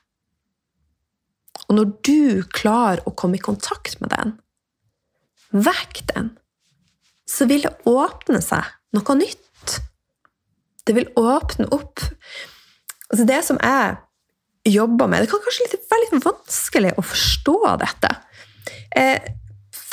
Og 1.69 1.77
når 1.77 1.93
du 2.07 2.43
klarer 2.55 3.05
å 3.07 3.13
komme 3.13 3.39
i 3.39 3.45
kontakt 3.45 3.99
med 4.01 4.13
den, 4.15 4.35
vekk 5.53 6.03
den, 6.15 6.33
så 7.29 7.47
vil 7.49 7.67
det 7.67 7.75
åpne 7.89 8.41
seg 8.45 8.65
noe 8.97 9.17
nytt. 9.19 9.79
Det 10.87 10.95
vil 10.97 11.11
åpne 11.21 11.69
opp 11.75 12.01
altså 13.09 13.25
Det 13.29 13.39
som 13.45 13.59
jeg 13.61 13.97
jobber 14.69 15.09
med 15.09 15.23
Det 15.23 15.31
kan 15.31 15.41
kanskje 15.45 15.81
være 15.89 16.05
litt 16.05 16.25
vanskelig 16.25 16.91
å 17.01 17.05
forstå 17.05 17.59
dette. 17.81 18.11
Eh, 18.97 19.29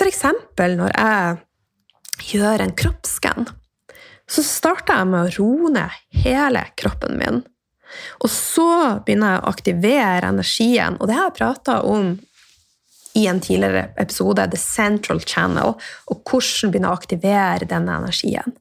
eksempel 0.05 0.75
når 0.79 0.95
jeg 0.95 2.36
gjør 2.36 2.63
en 2.63 2.73
kroppsskann, 2.75 3.47
så 4.27 4.43
starter 4.43 5.01
jeg 5.01 5.10
med 5.12 5.27
å 5.27 5.34
roe 5.38 5.71
ned 5.75 6.21
hele 6.25 6.63
kroppen 6.79 7.19
min. 7.19 7.41
Og 8.23 8.31
så 8.31 8.67
begynner 9.05 9.36
jeg 9.36 9.43
å 9.43 9.51
aktivere 9.51 10.31
energien, 10.34 10.97
og 10.99 11.08
det 11.08 11.17
har 11.17 11.29
jeg 11.29 11.38
prata 11.39 11.81
om 11.88 12.15
i 13.15 13.27
en 13.31 13.39
tidligere 13.39 13.93
episode, 14.01 14.49
The 14.51 14.60
Central 14.60 15.21
Channel, 15.23 15.77
og 16.12 16.23
hvordan 16.27 16.73
begynne 16.73 16.91
å 16.91 16.97
aktivere 16.97 17.69
denne 17.69 18.01
energien. 18.01 18.58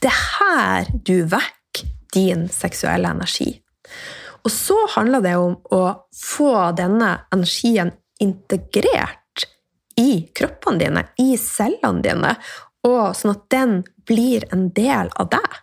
Det 0.00 0.10
er 0.10 0.20
her 0.38 0.90
du 0.92 1.16
vekker 1.30 1.88
din 2.14 2.48
seksuelle 2.50 3.10
energi. 3.10 3.52
Og 4.42 4.50
så 4.50 4.76
handler 4.96 5.22
det 5.24 5.36
om 5.38 5.56
å 5.74 5.82
få 6.16 6.54
denne 6.78 7.12
energien 7.34 7.92
integrert 8.20 9.46
i 10.00 10.26
kroppene 10.36 10.80
dine, 10.80 11.04
i 11.20 11.36
cellene 11.40 12.02
dine, 12.04 12.34
og 12.88 13.16
sånn 13.16 13.34
at 13.34 13.44
den 13.52 13.74
blir 14.08 14.46
en 14.54 14.70
del 14.76 15.10
av 15.20 15.28
deg. 15.34 15.58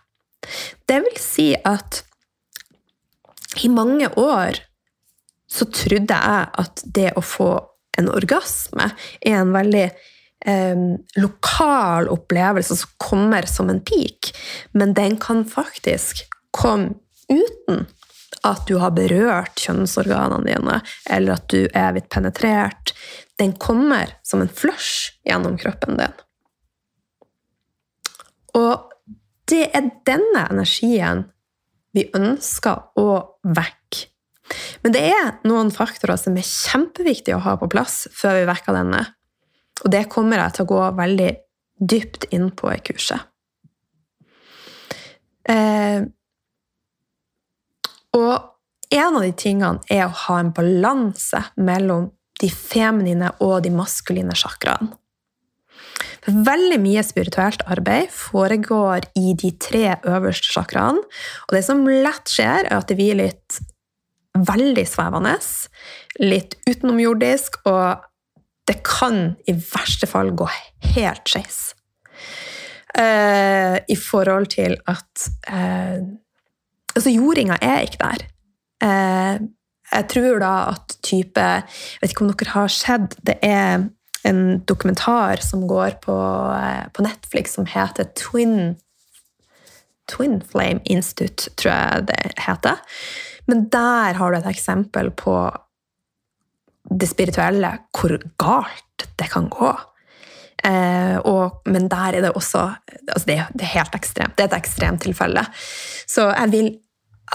Det 0.86 1.00
vil 1.04 1.18
si 1.20 1.48
at 1.56 2.04
i 3.64 3.70
mange 3.72 4.10
år 4.14 4.60
så 5.50 5.66
trodde 5.72 6.14
jeg 6.14 6.46
at 6.62 6.84
det 6.84 7.10
å 7.16 7.24
få 7.24 7.50
en 7.98 8.10
orgasme 8.12 8.92
er 9.18 9.40
en 9.40 9.54
veldig 9.56 9.88
eh, 10.46 10.76
lokal 11.16 12.08
opplevelse 12.12 12.76
som 12.76 12.96
kommer 12.96 13.46
som 13.50 13.70
en 13.70 13.80
peak, 13.80 14.32
men 14.72 14.94
den 14.94 15.16
kan 15.20 15.44
faktisk 15.48 16.26
komme 16.50 16.94
uten 17.28 17.86
at 18.46 18.66
du 18.68 18.76
har 18.78 18.94
berørt 18.94 19.58
kjønnsorganene 19.58 20.46
dine, 20.46 20.80
eller 21.10 21.38
at 21.38 21.48
du 21.50 21.66
er 21.66 21.94
blitt 21.94 22.10
penetrert. 22.12 22.92
Den 23.38 23.54
kommer 23.58 24.14
som 24.26 24.42
en 24.42 24.52
flush 24.52 25.18
gjennom 25.26 25.58
kroppen 25.60 25.98
din. 25.98 26.14
Og 28.58 28.88
det 29.48 29.68
er 29.76 29.90
denne 30.06 30.46
energien 30.52 31.26
vi 31.96 32.06
ønsker 32.14 33.00
å 33.00 33.08
vekke. 33.42 34.06
Men 34.82 34.94
det 34.94 35.02
er 35.10 35.34
noen 35.48 35.70
faktorer 35.74 36.16
som 36.20 36.36
er 36.38 36.46
kjempeviktige 36.46 37.36
å 37.36 37.44
ha 37.44 37.56
på 37.60 37.68
plass 37.72 38.06
før 38.16 38.38
vi 38.38 38.48
vekker 38.48 38.76
denne. 38.76 39.02
Og 39.84 39.92
det 39.94 40.08
kommer 40.12 40.42
jeg 40.42 40.56
til 40.56 40.66
å 40.66 40.72
gå 40.72 40.84
veldig 40.98 41.32
dypt 41.78 42.28
inn 42.34 42.50
på 42.58 42.70
i 42.74 42.78
kurset. 42.82 43.26
Eh, 45.48 46.04
og 48.18 48.92
en 48.92 49.18
av 49.18 49.24
de 49.24 49.34
tingene 49.36 49.92
er 49.92 50.06
å 50.06 50.16
ha 50.26 50.38
en 50.40 50.52
balanse 50.56 51.42
mellom 51.56 52.10
de 52.40 52.48
feminine 52.52 53.30
og 53.44 53.62
de 53.64 53.72
maskuline 53.74 54.34
sjakraene. 54.38 54.94
Veldig 56.28 56.76
mye 56.82 57.02
spirituelt 57.06 57.62
arbeid 57.72 58.10
foregår 58.12 59.06
i 59.16 59.32
de 59.38 59.52
tre 59.62 59.96
øverste 60.02 60.50
sjakraene. 60.52 61.00
Og 61.48 61.56
det 61.56 61.62
som 61.64 61.86
lett 61.88 62.28
skjer, 62.28 62.66
er 62.66 62.74
at 62.76 62.90
det 62.90 62.98
blir 62.98 63.16
litt 63.16 63.60
veldig 64.36 64.84
svevende, 64.86 65.38
litt 66.20 66.58
utenomjordisk, 66.68 67.62
og 67.70 68.04
det 68.68 68.80
kan 68.86 69.36
i 69.48 69.54
verste 69.56 70.08
fall 70.10 70.32
gå 70.36 70.48
helt 70.94 71.28
skeis. 71.28 71.72
Uh, 72.98 73.76
I 73.88 73.96
forhold 74.00 74.48
til 74.56 74.78
at 74.88 75.28
uh, 75.50 76.00
Altså, 76.96 77.12
jordinga 77.12 77.58
er 77.62 77.84
ikke 77.84 78.00
der. 78.00 78.24
Uh, 78.82 79.48
jeg 79.92 80.08
tror 80.08 80.40
da 80.42 80.52
at 80.72 80.96
type 81.04 81.40
Jeg 81.40 82.00
vet 82.02 82.10
ikke 82.12 82.24
om 82.24 82.32
dere 82.32 82.50
har 82.52 82.72
sett 82.72 83.14
Det 83.24 83.38
er 83.42 83.86
en 84.28 84.40
dokumentar 84.68 85.40
som 85.44 85.62
går 85.68 86.00
på, 86.02 86.16
eh, 86.52 86.88
på 86.92 87.02
Netflix 87.02 87.54
som 87.54 87.68
heter 87.70 88.04
Twin 88.18 88.76
Twin 90.10 90.40
Flame 90.42 90.80
Institute, 90.84 91.50
tror 91.56 91.72
jeg 91.72 92.06
det 92.08 92.32
heter. 92.40 92.80
Men 93.46 93.68
der 93.72 94.18
har 94.18 94.32
du 94.32 94.38
et 94.38 94.50
eksempel 94.50 95.10
på 95.10 95.36
det 96.90 97.08
spirituelle, 97.10 97.70
hvor 97.94 98.16
galt 98.40 99.06
det 99.18 99.28
kan 99.32 99.48
gå. 99.52 99.70
Eh, 100.64 101.16
og, 101.28 101.60
men 101.70 101.86
der 101.90 102.18
er 102.18 102.24
det 102.26 102.32
også 102.34 102.64
altså 102.66 103.26
det, 103.28 103.38
det, 103.54 103.66
er 103.66 103.74
helt 103.76 103.98
ekstremt. 103.98 104.36
Det 104.36 104.46
er 104.46 104.50
et 104.50 104.58
ekstremt 104.58 105.04
tilfelle. 105.04 105.44
Så 106.08 106.28
jeg 106.32 106.52
vil 106.54 106.70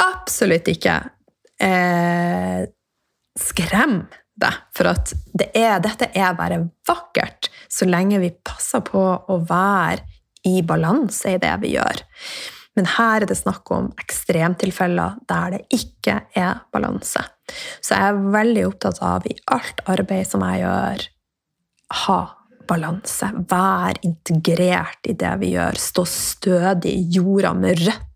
absolutt 0.03 0.67
ikke 0.73 0.97
eh, 1.61 2.65
skremme 3.39 4.21
deg, 4.33 4.55
For 4.73 4.89
at 4.89 5.13
det 5.37 5.51
er, 5.53 5.77
dette 5.83 6.09
er 6.17 6.33
bare 6.37 6.57
vakkert 6.89 7.51
så 7.71 7.85
lenge 7.85 8.17
vi 8.17 8.31
passer 8.33 8.81
på 8.85 9.03
å 9.29 9.37
være 9.45 10.01
i 10.49 10.63
balanse 10.65 11.35
i 11.35 11.39
det 11.41 11.53
vi 11.61 11.75
gjør. 11.75 12.01
Men 12.73 12.89
her 12.95 13.21
er 13.21 13.29
det 13.29 13.37
snakk 13.37 13.69
om 13.71 13.91
ekstremtilfeller 14.01 15.21
der 15.29 15.53
det 15.55 15.61
ikke 15.77 16.17
er 16.33 16.65
balanse. 16.73 17.21
Så 17.83 17.97
jeg 17.97 18.11
er 18.11 18.23
veldig 18.33 18.63
opptatt 18.69 19.01
av 19.03 19.27
i 19.27 19.35
alt 19.51 19.83
arbeid 19.91 20.29
som 20.29 20.45
jeg 20.47 20.63
gjør, 20.63 21.05
ha 22.03 22.19
balanse. 22.69 23.29
Vær 23.49 23.99
integrert 24.07 25.09
i 25.09 25.15
det 25.19 25.33
vi 25.41 25.53
gjør. 25.57 25.79
Stå 25.79 26.05
stødig 26.09 26.93
i 26.95 27.07
jorda 27.17 27.53
med 27.57 27.81
røtter 27.83 28.11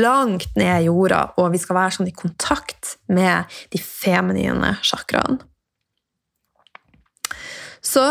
langt 0.00 0.54
ned 0.56 0.82
i 0.82 0.86
jorda, 0.86 1.34
og 1.36 1.50
vi 1.52 1.60
skal 1.60 1.76
være 1.76 1.96
sånn 1.98 2.08
i 2.08 2.16
kontakt 2.16 2.94
med 3.12 3.50
de 3.74 3.80
feminine 3.80 4.76
chakraene. 4.80 5.42
Så 7.84 8.04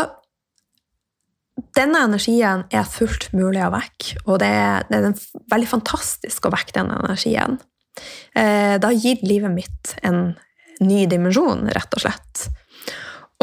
denne 1.74 2.04
energien 2.06 2.62
er 2.70 2.86
fullt 2.86 3.32
mulig 3.34 3.62
å 3.66 3.72
vekke, 3.74 4.20
og 4.26 4.38
det 4.42 4.50
er, 4.54 4.86
det 4.90 5.00
er 5.00 5.24
veldig 5.50 5.70
fantastisk 5.70 6.46
å 6.46 6.54
vekke 6.54 6.76
denne 6.78 7.00
energien. 7.02 7.58
Eh, 8.34 8.74
det 8.78 8.88
har 8.88 9.00
gitt 9.06 9.22
livet 9.26 9.52
mitt 9.54 9.94
en 10.02 10.34
ny 10.84 11.04
dimensjon, 11.10 11.68
rett 11.74 11.96
og 11.96 12.04
slett. 12.04 12.48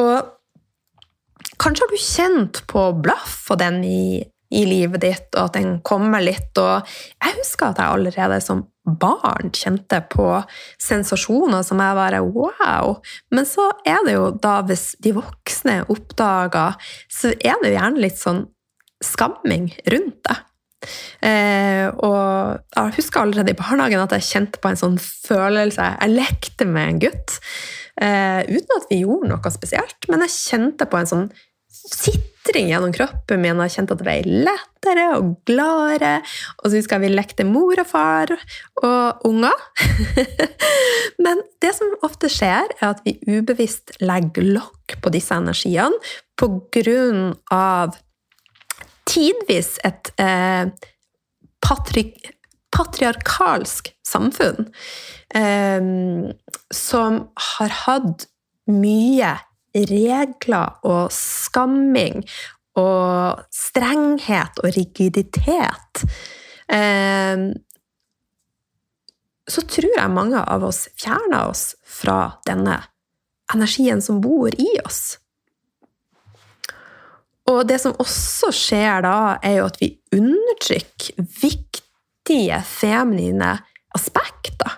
Og 0.01 1.55
kanskje 1.61 1.85
har 1.85 1.91
du 1.91 2.01
kjent 2.01 2.61
på 2.69 2.85
blaff 3.01 3.45
og 3.53 3.61
den 3.61 3.83
i 3.87 4.03
i 4.51 4.65
livet 4.67 5.01
ditt, 5.01 5.29
og 5.37 5.47
at 5.47 5.55
den 5.55 5.77
kommer 5.87 6.23
litt. 6.23 6.51
Og 6.59 6.87
jeg 7.23 7.37
husker 7.39 7.71
at 7.71 7.79
jeg 7.79 7.95
allerede 7.95 8.39
som 8.43 8.65
barn 8.83 9.51
kjente 9.55 10.01
på 10.11 10.27
sensasjoner 10.81 11.63
som 11.63 11.79
jeg 11.79 11.97
bare 11.97 12.21
wow. 12.25 12.97
Men 13.31 13.47
så 13.47 13.69
er 13.87 14.01
det 14.07 14.17
jo 14.17 14.29
da, 14.43 14.59
hvis 14.67 14.91
de 15.03 15.15
voksne 15.15 15.81
oppdager, 15.91 16.75
så 17.07 17.31
er 17.37 17.61
det 17.61 17.71
jo 17.71 17.77
gjerne 17.77 18.03
litt 18.03 18.19
sånn 18.19 18.45
skamming 19.01 19.71
rundt 19.93 20.19
det. 20.27 20.37
Eh, 21.21 21.87
og 22.01 22.57
jeg 22.73 22.95
husker 22.97 23.21
allerede 23.21 23.53
i 23.53 23.59
barnehagen 23.59 24.01
at 24.01 24.15
jeg 24.17 24.27
kjente 24.29 24.61
på 24.61 24.71
en 24.71 24.79
sånn 24.79 24.95
følelse 24.97 25.91
Jeg 26.01 26.13
lekte 26.15 26.65
med 26.65 26.87
en 26.87 27.01
gutt 27.03 27.35
eh, 28.01 28.41
uten 28.49 28.75
at 28.79 28.89
vi 28.89 29.03
gjorde 29.03 29.29
noe 29.29 29.53
spesielt, 29.53 30.09
men 30.09 30.25
jeg 30.25 30.37
kjente 30.39 30.89
på 30.89 31.01
en 31.01 31.11
sånn 31.11 31.31
sitring 31.71 32.69
gjennom 32.69 32.91
kroppen 32.93 33.41
min 33.41 33.61
jeg 33.63 33.73
kjente 33.75 33.95
at 33.95 34.01
det 34.01 34.07
ble 34.07 34.43
lettere 34.47 35.05
og 35.17 35.31
gladere. 35.47 36.13
Og 36.59 36.67
så 36.67 36.77
husker 36.77 36.97
jeg 36.97 37.05
vi 37.05 37.15
lekte 37.15 37.45
mor 37.47 37.79
og 37.81 37.87
far 37.89 38.33
og 38.83 39.25
unger. 39.27 39.65
Men 41.23 41.41
det 41.63 41.73
som 41.77 41.95
ofte 42.05 42.29
skjer, 42.31 42.69
er 42.79 42.93
at 42.93 43.01
vi 43.05 43.17
ubevisst 43.29 43.95
legger 44.03 44.45
lokk 44.59 44.97
på 45.01 45.13
disse 45.13 45.37
energiene 45.37 45.97
på 46.39 46.51
grunn 46.73 47.35
av 47.53 47.95
tidvis 49.11 49.75
et 49.87 50.13
eh, 50.21 50.71
patri 51.61 52.05
patriarkalsk 52.71 53.91
samfunn 54.07 54.69
eh, 55.35 55.81
som 56.71 57.17
har 57.35 57.73
hatt 57.83 58.27
mye 58.71 59.33
regler 59.75 60.77
og 60.87 61.11
skamming 61.15 62.23
og 62.79 63.41
strenghet 63.51 64.61
og 64.63 64.71
rigiditet, 64.77 66.03
eh, 66.71 67.43
så 69.51 69.63
tror 69.67 69.91
jeg 69.97 70.15
mange 70.15 70.39
av 70.39 70.63
oss 70.63 70.85
fjerner 70.95 71.51
oss 71.51 71.73
fra 71.83 72.37
denne 72.47 72.77
energien 73.51 73.99
som 74.03 74.21
bor 74.23 74.53
i 74.55 74.69
oss. 74.85 75.17
Og 77.51 77.65
det 77.67 77.81
som 77.83 77.97
også 77.99 78.51
skjer 78.55 79.03
da, 79.05 79.17
er 79.43 79.59
jo 79.59 79.67
at 79.67 79.79
vi 79.81 79.93
undertrykker 80.15 81.25
viktige 81.41 82.61
feminine 82.67 83.57
aspekter. 83.97 84.77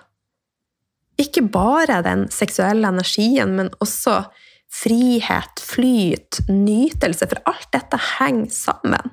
Ikke 1.20 1.44
bare 1.46 2.00
den 2.02 2.26
seksuelle 2.34 2.90
energien, 2.90 3.54
men 3.58 3.70
også 3.84 4.24
frihet, 4.74 5.62
flyt, 5.62 6.40
nytelse, 6.50 7.28
for 7.30 7.42
alt 7.50 7.68
dette 7.76 8.00
henger 8.16 8.50
sammen. 8.50 9.12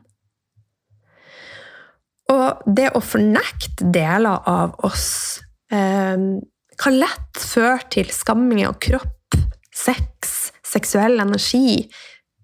Og 2.32 2.64
det 2.66 2.90
å 2.96 3.04
fornekte 3.04 3.92
deler 3.94 4.42
av 4.48 4.74
oss 4.88 5.42
eh, 5.74 6.18
kan 6.82 6.98
lett 6.98 7.42
føre 7.44 7.84
til 7.94 8.10
skamming 8.16 8.64
av 8.66 8.80
kropp, 8.82 9.38
sex, 9.76 10.52
seksuell 10.66 11.20
energi, 11.22 11.84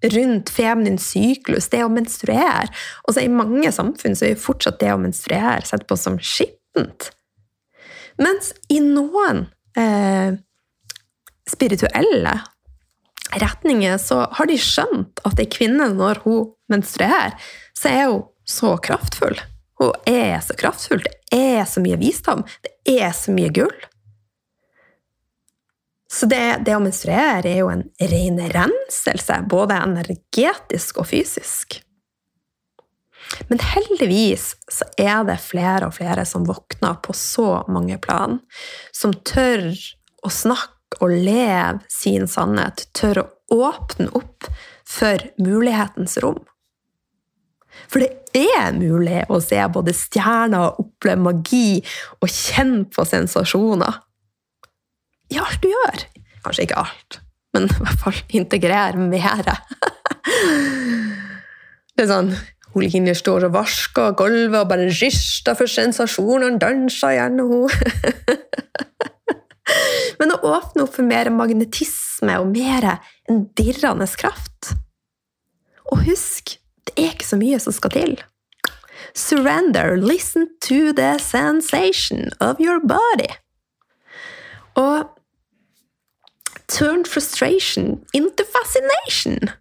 rundt 0.04 0.50
feminin 0.54 1.00
syklus, 1.02 1.70
det 1.74 1.84
å 1.86 1.92
menstruere. 1.92 2.70
Og 3.08 3.16
så 3.16 3.24
I 3.26 3.32
mange 3.34 3.72
samfunn 3.74 4.18
så 4.18 4.28
er 4.28 4.36
jo 4.36 4.44
fortsatt 4.44 4.80
det 4.82 4.92
å 4.94 5.02
menstruere 5.02 5.66
sett 5.66 5.88
på 5.90 5.98
som 6.00 6.20
skittent. 6.22 7.12
Mens 8.22 8.54
i 8.74 8.80
noen 8.82 9.46
eh, 9.78 10.38
spirituelle 11.50 12.38
retninger 13.38 13.98
så 14.02 14.24
har 14.38 14.50
de 14.50 14.58
skjønt 14.62 15.22
at 15.28 15.42
ei 15.42 15.50
kvinne, 15.52 15.90
når 15.94 16.24
hun 16.26 16.48
menstruerer, 16.72 17.36
så 17.78 17.92
er 17.92 18.10
hun 18.10 18.26
så 18.48 18.76
kraftfull. 18.82 19.38
Hun 19.78 19.94
er 20.10 20.40
så 20.42 20.56
kraftfull. 20.58 21.04
Det 21.04 21.38
er 21.38 21.68
så 21.70 21.84
mye 21.84 22.00
visdom. 22.02 22.46
Det 22.64 22.98
er 22.98 23.12
så 23.14 23.34
mye 23.36 23.52
gull. 23.54 23.76
Så 26.08 26.26
det, 26.26 26.64
det, 26.66 26.76
å 26.76 26.84
menstruere 26.84 27.50
er 27.50 27.60
jo 27.60 27.72
en 27.72 27.84
ren 28.00 28.40
renselse, 28.54 29.42
både 29.52 29.76
energetisk 29.84 31.02
og 31.02 31.10
fysisk. 31.12 31.82
Men 33.52 33.60
heldigvis 33.60 34.54
så 34.72 34.88
er 34.96 35.26
det 35.28 35.42
flere 35.44 35.90
og 35.90 35.98
flere 35.98 36.24
som 36.26 36.48
våkner 36.48 36.96
på 37.04 37.16
så 37.18 37.66
mange 37.68 38.00
plan, 38.00 38.40
som 38.96 39.12
tør 39.28 39.68
å 40.24 40.32
snakke 40.32 41.02
og 41.04 41.12
leve 41.12 41.82
sin 41.92 42.30
sannhet, 42.32 42.88
tør 42.96 43.26
å 43.26 43.28
åpne 43.68 44.08
opp 44.16 44.48
for 44.88 45.20
mulighetens 45.44 46.16
rom. 46.24 46.40
For 47.92 48.02
det 48.02 48.48
er 48.56 48.74
mulig 48.80 49.26
å 49.30 49.42
se 49.44 49.60
både 49.72 49.94
stjerner, 49.96 50.80
oppleve 50.82 51.28
magi 51.28 51.82
og 52.24 52.32
kjenne 52.32 52.88
på 52.96 53.06
sensasjoner 53.08 54.07
i 55.34 55.40
alt 55.42 55.64
du 55.64 55.70
gjør. 55.72 56.06
Kanskje 56.46 56.68
ikke 56.68 56.84
alt, 56.84 57.20
men 57.56 57.68
i 57.70 57.80
hvert 57.80 58.04
fall 58.04 58.22
integrere 58.40 59.02
mer. 59.02 59.50
det 61.96 62.06
er 62.06 62.12
sånn 62.12 62.32
hun 62.78 62.84
Line 62.86 63.14
står 63.18 63.48
og 63.48 63.56
vasker 63.56 64.14
gulvet 64.20 64.60
og 64.60 64.70
bare 64.70 64.90
rister 64.92 65.56
for 65.58 65.72
sensasjonene, 65.72 66.60
danser 66.62 67.16
gjennom 67.16 67.54
henne. 67.72 68.36
men 70.20 70.34
å 70.34 70.40
åpne 70.46 70.86
opp 70.86 70.94
for 70.98 71.08
mer 71.08 71.32
magnetisme 71.34 72.38
og 72.42 72.52
mer 72.54 72.90
en 73.30 73.46
dirrende 73.58 74.08
kraft. 74.20 74.76
Og 75.90 76.04
husk, 76.06 76.58
det 76.86 76.96
er 76.98 77.14
ikke 77.16 77.30
så 77.32 77.40
mye 77.40 77.60
som 77.64 77.76
skal 77.76 77.96
til. 77.96 78.16
Surrender, 79.18 79.98
listen 79.98 80.48
to 80.62 80.94
the 80.94 81.18
sensation 81.20 82.30
of 82.40 82.62
your 82.62 82.80
body. 82.80 83.32
Og 84.78 85.08
turn 86.72 87.06
frustration 87.08 88.02
into 88.14 88.44
fascination. 88.44 89.52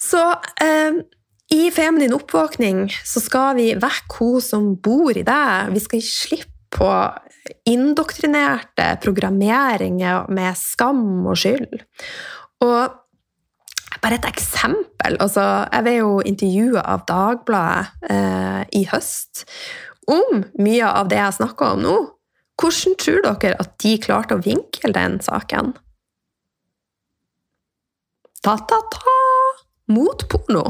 Så 0.00 0.22
eh, 0.62 1.02
i 1.50 1.70
feminin 1.74 2.14
oppvåkning 2.14 2.86
så 3.04 3.20
skal 3.22 3.58
vi 3.58 3.72
vekke 3.74 4.20
hun 4.20 4.40
som 4.44 4.70
bor 4.82 5.16
i 5.16 5.26
deg. 5.26 5.74
Vi 5.74 5.82
skal 5.82 6.06
slippe 6.06 6.56
på 6.70 6.90
indoktrinerte 7.66 8.92
programmeringer 9.02 10.30
med 10.30 10.58
skam 10.58 11.26
og 11.26 11.38
skyld. 11.40 11.82
Og 12.62 12.94
bare 14.00 14.20
et 14.20 14.28
eksempel. 14.28 15.18
Altså, 15.18 15.42
jeg 15.66 15.86
ble 15.86 15.96
jo 15.98 16.12
intervjua 16.24 16.84
av 16.94 17.04
Dagbladet 17.08 18.10
eh, 18.14 18.62
i 18.80 18.84
høst 18.92 19.44
om 20.10 20.44
mye 20.62 20.86
av 20.86 21.10
det 21.10 21.18
jeg 21.18 21.38
snakker 21.40 21.74
om 21.74 21.84
nå. 21.84 21.98
Hvordan 22.60 22.96
tror 23.00 23.22
dere 23.24 23.56
at 23.62 23.78
de 23.80 23.94
klarte 24.02 24.36
å 24.36 24.42
vinkle 24.44 24.92
den 24.92 25.16
saken? 25.24 25.72
Ta-ta-ta! 28.44 29.16
Mot 29.90 30.26
porno. 30.30 30.64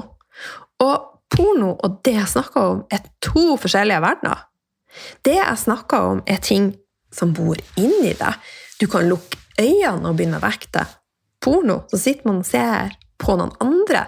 Og 0.80 0.95
porno 1.30 1.74
og 1.74 1.99
det 2.07 2.14
jeg 2.14 2.30
snakker 2.30 2.68
om, 2.74 2.84
er 2.91 3.03
to 3.22 3.59
forskjellige 3.61 4.03
verdener. 4.03 4.47
Det 5.26 5.36
jeg 5.36 5.62
snakker 5.64 6.07
om, 6.14 6.22
er 6.26 6.41
ting 6.43 6.72
som 7.14 7.34
bor 7.34 7.59
inni 7.78 8.14
deg. 8.18 8.38
Du 8.80 8.86
kan 8.91 9.07
lukke 9.11 9.38
øynene 9.61 10.11
og 10.11 10.16
begynne 10.16 10.41
å 10.41 10.47
vekte. 10.47 10.86
Porno, 11.43 11.82
så 11.91 12.01
sitter 12.01 12.30
man 12.30 12.43
og 12.43 12.49
ser 12.49 12.97
på 13.20 13.36
noen 13.36 13.53
andre. 13.62 14.07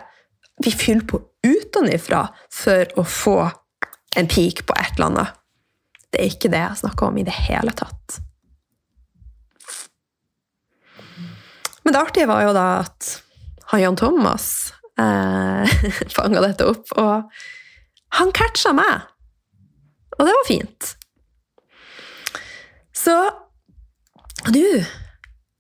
Vi 0.63 0.73
fyller 0.73 1.07
på 1.09 1.21
utenfra 1.43 2.27
for 2.53 2.99
å 2.99 3.05
få 3.07 3.39
en 4.17 4.29
peak 4.31 4.67
på 4.69 4.77
et 4.79 4.95
eller 4.97 5.11
annet. 5.11 5.39
Det 6.13 6.21
er 6.21 6.29
ikke 6.29 6.51
det 6.53 6.61
jeg 6.61 6.81
snakker 6.83 7.09
om 7.09 7.19
i 7.19 7.25
det 7.27 7.35
hele 7.49 7.73
tatt. 7.77 8.21
Men 11.83 11.95
det 11.95 12.03
artige 12.03 12.29
var 12.31 12.45
jo 12.45 12.55
da 12.55 12.67
at 12.83 13.09
han 13.73 13.81
Jan 13.83 13.97
Thomas 13.99 14.47
eh, 15.01 15.73
fanga 16.17 16.43
dette 16.45 16.69
opp, 16.69 16.93
og 17.01 17.33
han 18.19 18.35
catcha 18.37 18.75
meg! 18.77 19.09
Og 20.19 20.29
det 20.29 20.35
var 20.37 20.47
fint. 20.47 20.91
Så 22.93 23.15
du 24.53 24.85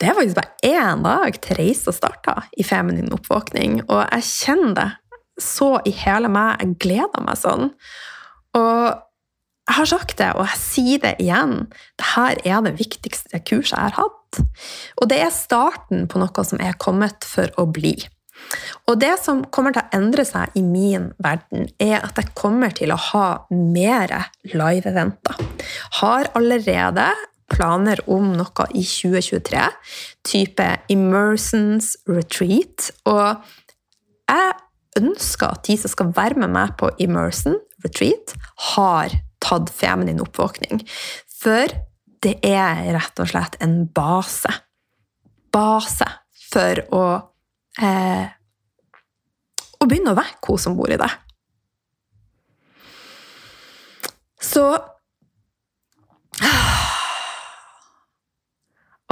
Det 0.03 0.09
er 0.11 0.16
faktisk 0.18 0.34
bare 0.34 0.66
én 0.66 1.03
dag 1.05 1.36
til 1.38 1.57
reisa 1.57 1.92
starta 1.94 2.34
i 2.59 2.64
feminin 2.66 3.12
oppvåkning, 3.14 3.84
og 3.86 4.00
jeg 4.03 4.24
kjenner 4.26 4.74
det 4.74 4.88
så 5.38 5.76
i 5.86 5.92
hele 5.94 6.26
meg. 6.28 6.59
Jeg 6.59 6.78
gleder 6.82 7.22
meg 7.22 7.38
sånn. 7.38 7.70
Og 8.59 8.80
jeg 9.73 9.79
har 9.79 9.89
sagt 9.89 10.18
det, 10.20 10.33
og 10.37 10.45
jeg 10.45 10.61
sier 10.61 11.01
det 11.01 11.14
igjen. 11.23 11.55
Dette 11.97 12.43
er 12.45 12.64
det 12.66 12.75
viktigste 12.77 13.41
kurset 13.41 13.79
jeg 13.79 13.87
har 13.89 14.03
hatt. 14.03 14.41
Og 15.01 15.09
det 15.09 15.23
er 15.25 15.33
starten 15.33 16.05
på 16.12 16.20
noe 16.20 16.45
som 16.45 16.61
er 16.61 16.77
kommet 16.81 17.25
for 17.25 17.49
å 17.57 17.64
bli. 17.73 17.95
Og 18.91 18.99
det 19.01 19.14
som 19.23 19.41
kommer 19.55 19.73
til 19.73 19.81
å 19.81 19.97
endre 19.97 20.27
seg 20.29 20.53
i 20.59 20.62
min 20.66 21.09
verden, 21.23 21.70
er 21.81 22.03
at 22.03 22.20
jeg 22.20 22.35
kommer 22.37 22.75
til 22.77 22.93
å 22.93 23.01
ha 23.01 23.27
mer 23.49 24.12
live-eventer. 24.53 25.41
Har 26.03 26.29
allerede 26.37 27.09
planer 27.53 28.01
om 28.11 28.33
noe 28.37 28.68
i 28.77 28.85
2023, 28.85 29.64
type 30.29 30.68
Immersons 30.93 31.95
Retreat. 32.09 32.91
Og 33.09 33.41
jeg 34.29 34.55
ønsker 35.01 35.49
at 35.49 35.64
de 35.68 35.81
som 35.81 35.97
skal 35.97 36.12
være 36.16 36.45
med 36.45 36.53
meg 36.53 36.77
på 36.81 36.93
immersion 37.01 37.57
Retreat, 37.85 38.37
har 38.75 39.14
tatt 39.43 39.70
feminin 39.74 40.22
oppvåkning. 40.22 40.82
For 41.43 41.66
det 42.22 42.36
er 42.47 42.84
rett 42.95 43.18
og 43.22 43.28
slett 43.32 43.59
en 43.64 43.86
base. 43.95 44.53
Base 45.53 46.07
for 46.53 46.74
å 46.95 47.03
eh, 47.82 48.26
Å 49.82 49.86
begynne 49.90 50.12
å 50.12 50.18
vekke 50.18 50.53
hun 50.53 50.61
som 50.62 50.76
bor 50.78 50.90
i 50.95 51.01
deg. 51.01 51.11
Så 54.43 54.64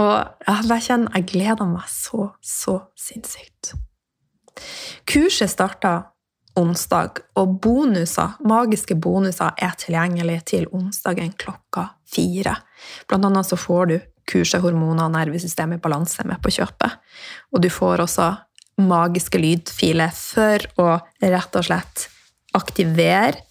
Og 0.00 0.16
jeg 0.46 0.84
kjenner 0.86 1.12
jeg 1.18 1.26
gleder 1.34 1.66
meg 1.68 1.88
så, 1.90 2.30
så 2.40 2.78
sinnssykt. 2.96 3.74
Kurset 5.10 5.50
starta 5.52 5.92
onsdag, 6.60 7.22
og 7.40 7.56
bonuser, 7.62 8.36
magiske 8.46 8.96
bonuser 9.00 9.56
er 9.56 9.74
tilgjengelig 9.80 10.38
til 10.52 10.68
onsdagen 10.76 11.32
klokka 11.40 11.88
fire. 12.10 12.56
Blant 13.08 13.28
annet 13.28 13.48
så 13.48 13.58
får 13.58 13.90
du 13.90 13.96
kurset 14.30 14.62
hormoner 14.62 15.08
og 15.08 15.14
nervesystem 15.16 15.74
i 15.74 15.80
balanse 15.82 16.24
med 16.28 16.40
på 16.42 16.52
kjøpet. 16.54 16.98
Og 17.54 17.62
du 17.64 17.70
får 17.72 18.04
også 18.04 18.30
magiske 18.80 19.40
lydfiler 19.40 20.12
for 20.14 20.64
å 20.80 20.88
rett 21.20 21.58
og 21.58 21.66
slett 21.66 22.06
aktivere 22.56 23.44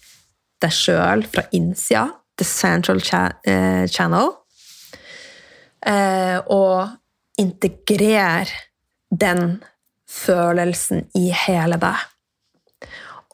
deg 0.60 0.74
sjøl 0.74 1.24
fra 1.30 1.46
innsida, 1.56 2.08
The 2.36 2.46
Central 2.46 3.00
eh, 3.00 3.86
Channel, 3.88 4.32
eh, 5.86 6.38
og 6.52 7.40
integrere 7.40 8.48
den 9.10 9.60
følelsen 10.10 11.06
i 11.16 11.30
hele 11.46 11.78
deg. 11.80 12.09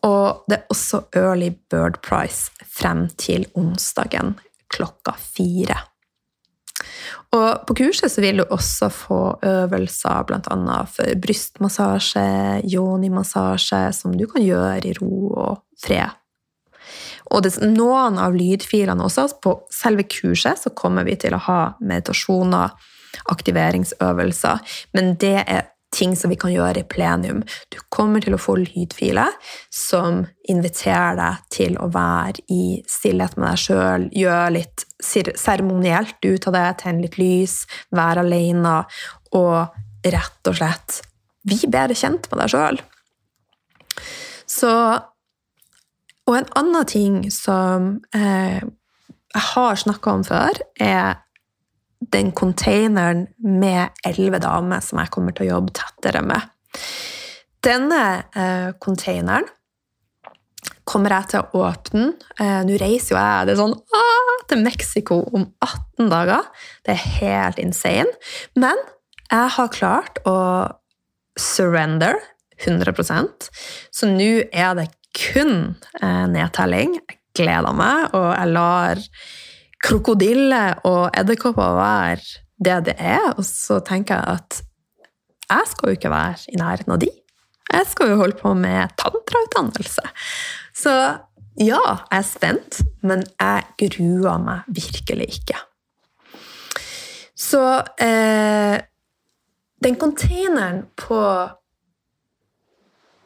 Og 0.07 0.47
det 0.47 0.61
er 0.61 0.73
også 0.73 1.03
early 1.19 1.51
bird 1.71 2.01
price 2.07 2.53
frem 2.71 3.09
til 3.19 3.47
onsdagen 3.59 4.37
klokka 4.73 5.17
fire. 5.19 5.79
Og 7.35 7.67
på 7.67 7.77
kurset 7.81 8.13
så 8.13 8.23
vil 8.23 8.41
du 8.41 8.45
også 8.53 8.89
få 8.93 9.21
øvelser 9.45 10.27
bl.a. 10.29 10.79
for 10.91 11.19
brystmassasje, 11.23 12.27
yoni-massasje, 12.69 13.83
som 13.97 14.15
du 14.17 14.27
kan 14.31 14.45
gjøre 14.45 14.87
i 14.87 14.95
ro 15.01 15.33
og 15.33 15.59
fred. 15.83 16.15
Og 17.35 17.43
det, 17.43 17.57
noen 17.65 18.21
av 18.23 18.37
lydfilene 18.37 19.03
også, 19.03 19.27
på 19.43 19.57
selve 19.75 20.07
kurset 20.07 20.63
så 20.63 20.71
kommer 20.79 21.07
vi 21.09 21.17
til 21.19 21.35
å 21.35 21.43
ha 21.49 21.61
meditasjoner, 21.81 22.77
aktiveringsøvelser, 23.33 24.77
men 24.95 25.15
det 25.19 25.41
er 25.43 25.73
ting 25.95 26.17
som 26.19 26.31
vi 26.33 26.39
kan 26.41 26.53
gjøre 26.53 26.83
i 26.83 26.89
plenum. 26.89 27.43
Du 27.73 27.79
kommer 27.93 28.23
til 28.25 28.37
å 28.37 28.41
få 28.41 28.57
lydfiler 28.61 29.33
som 29.73 30.25
inviterer 30.51 31.17
deg 31.19 31.49
til 31.55 31.77
å 31.83 31.89
være 31.93 32.45
i 32.53 32.81
stillhet 32.91 33.37
med 33.39 33.49
deg 33.51 33.63
sjøl, 33.63 34.07
gjøre 34.15 34.55
litt 34.59 34.87
seremonielt 35.03 36.19
ut 36.27 36.49
av 36.51 36.57
det, 36.57 36.67
tenne 36.83 37.07
litt 37.07 37.19
lys, 37.21 37.63
være 37.95 38.25
alene 38.27 38.79
og 39.37 39.77
rett 40.07 40.51
og 40.51 40.59
slett 40.59 41.01
bli 41.47 41.59
bedre 41.71 41.97
kjent 41.99 42.27
med 42.31 42.43
deg 42.43 42.55
sjøl. 42.55 42.81
Så 44.47 44.73
Og 46.27 46.35
en 46.35 46.49
annen 46.59 46.87
ting 46.91 47.19
som 47.31 48.01
eh, 48.11 48.59
jeg 48.59 49.43
har 49.53 49.77
snakka 49.79 50.11
om 50.11 50.25
før, 50.27 50.59
er 50.83 51.21
den 52.01 52.33
containeren 52.37 53.27
med 53.39 53.97
elleve 54.07 54.41
damer 54.43 54.83
som 54.85 55.01
jeg 55.01 55.13
kommer 55.15 55.37
til 55.37 55.47
å 55.47 55.57
jobbe 55.57 55.75
tettere 55.77 56.23
med. 56.27 56.49
Denne 57.65 58.03
eh, 58.37 58.73
containeren 58.83 59.49
kommer 60.87 61.17
jeg 61.17 61.33
til 61.33 61.43
å 61.43 61.63
åpne. 61.67 62.11
Eh, 62.39 62.61
Nå 62.67 62.79
reiser 62.81 63.15
jo 63.15 63.19
jeg 63.19 63.49
det 63.49 63.57
er 63.57 63.61
sånn, 63.63 63.75
ah, 63.75 64.35
til 64.51 64.63
Mexico 64.63 65.21
om 65.35 65.49
18 65.65 66.13
dager. 66.13 66.47
Det 66.87 66.95
er 66.95 67.07
helt 67.19 67.63
insane. 67.63 68.13
Men 68.55 68.79
jeg 69.27 69.55
har 69.57 69.75
klart 69.75 70.21
å 70.29 70.37
surrender 71.37 72.17
100% 72.65 73.51
Så 73.93 74.09
nå 74.09 74.47
er 74.49 74.77
det 74.79 74.87
kun 75.17 75.75
eh, 76.01 76.25
nedtelling. 76.31 76.97
Jeg 77.03 77.19
gleder 77.37 77.77
meg, 77.77 78.15
og 78.17 78.31
jeg 78.31 78.53
lar 78.55 79.03
krokodille 79.85 80.63
og 80.89 81.11
edderkopper 81.17 81.77
være 81.77 82.23
det 82.65 82.79
det 82.89 82.97
er. 82.99 83.33
Og 83.37 83.45
så 83.45 83.81
tenker 83.85 84.15
jeg 84.15 84.41
at 84.41 84.63
jeg 85.47 85.71
skal 85.71 85.89
jo 85.89 85.99
ikke 85.99 86.11
være 86.11 86.53
i 86.53 86.59
nærheten 86.61 86.93
av 86.93 87.01
de. 87.03 87.11
Jeg 87.73 87.87
skal 87.91 88.11
jo 88.11 88.19
holde 88.21 88.39
på 88.39 88.55
med 88.55 88.95
tantrautdannelse. 88.99 90.03
Så 90.75 90.93
ja, 91.61 91.81
jeg 92.11 92.19
er 92.19 92.27
spent, 92.27 92.81
men 93.03 93.25
jeg 93.41 93.65
gruer 93.81 94.39
meg 94.43 94.67
virkelig 94.67 95.29
ikke. 95.39 95.59
Så 97.37 97.63
eh, 98.01 98.79
den 99.85 99.99
containeren 100.01 100.87
på 100.97 101.21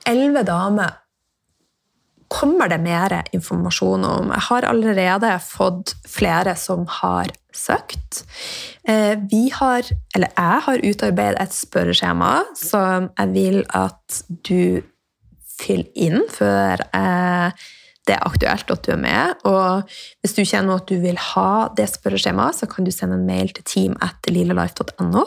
elleve 0.07 0.43
damer 0.43 1.00
kommer 2.31 2.71
det 2.71 2.79
mer 2.83 3.17
informasjon 3.35 4.05
om. 4.07 4.31
Jeg 4.31 4.47
har 4.49 4.69
allerede 4.69 5.33
fått 5.43 5.97
flere 6.09 6.55
som 6.59 6.87
har 7.01 7.33
søkt. 7.57 8.23
Eh, 8.89 9.19
vi 9.31 9.49
har, 9.55 9.89
eller 10.15 10.31
jeg 10.37 10.63
har 10.67 10.87
utarbeidet 10.87 11.43
et 11.43 11.57
spørreskjema 11.57 12.31
som 12.59 13.11
jeg 13.19 13.35
vil 13.35 13.61
at 13.75 14.23
du 14.47 14.81
fyller 15.61 15.91
inn 15.99 16.25
før 16.31 16.87
eh, 16.97 17.67
det 18.09 18.17
er 18.17 18.27
aktuelt 18.27 18.71
at 18.73 18.87
du 18.87 18.95
er 18.95 19.03
med. 19.03 19.43
Og 19.47 19.91
hvis 20.23 20.35
du 20.39 20.43
kjenner 20.47 20.81
at 20.81 20.89
du 20.89 20.97
vil 21.03 21.19
ha 21.35 21.69
det 21.77 21.91
spørreskjemaet, 21.93 22.63
så 22.63 22.71
kan 22.71 22.87
du 22.87 22.95
sende 22.95 23.19
en 23.19 23.29
mail 23.29 23.53
til 23.55 23.67
team 23.67 23.99
etter 24.03 24.35
lillelife.no. 24.35 25.27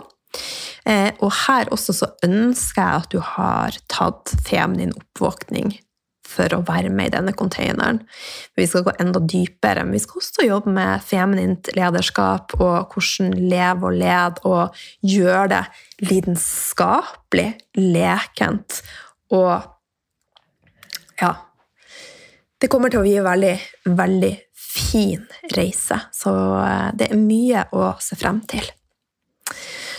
Eh, 0.90 1.12
og 1.22 1.32
her 1.46 1.70
også 1.72 1.94
så 1.96 2.10
ønsker 2.26 2.82
jeg 2.82 3.04
at 3.04 3.12
du 3.14 3.20
har 3.24 3.76
tatt 3.92 4.34
feminin 4.48 4.96
oppvåkning 4.98 5.76
for 6.28 6.56
å 6.56 6.64
være 6.66 6.92
med 6.94 7.12
i 7.12 7.14
denne 7.18 7.34
containeren. 7.38 8.02
Vi 8.58 8.66
skal 8.70 8.86
gå 8.86 8.94
enda 9.02 9.20
dypere, 9.20 9.84
men 9.86 9.96
vi 9.98 10.02
skal 10.04 10.22
også 10.22 10.48
jobbe 10.48 10.74
med 10.76 11.04
feminint 11.06 11.70
lederskap 11.78 12.56
og 12.60 12.94
hvordan 12.94 13.34
leve 13.38 13.90
og 13.90 13.98
lede 14.00 14.46
og 14.50 14.84
gjøre 15.04 15.48
det 15.54 15.64
lidenskapelig, 16.10 17.50
lekent 17.80 18.82
og 19.34 19.70
Ja. 21.22 21.36
Det 22.60 22.70
kommer 22.72 22.90
til 22.90 23.02
å 23.02 23.04
bli 23.04 23.18
en 23.20 23.26
veldig, 23.28 23.56
veldig 23.92 24.32
fin 24.56 25.26
reise, 25.52 25.98
så 26.16 26.32
eh, 26.64 26.90
det 26.96 27.10
er 27.12 27.20
mye 27.20 27.66
å 27.76 27.90
se 28.02 28.16
frem 28.16 28.40
til. 28.50 28.70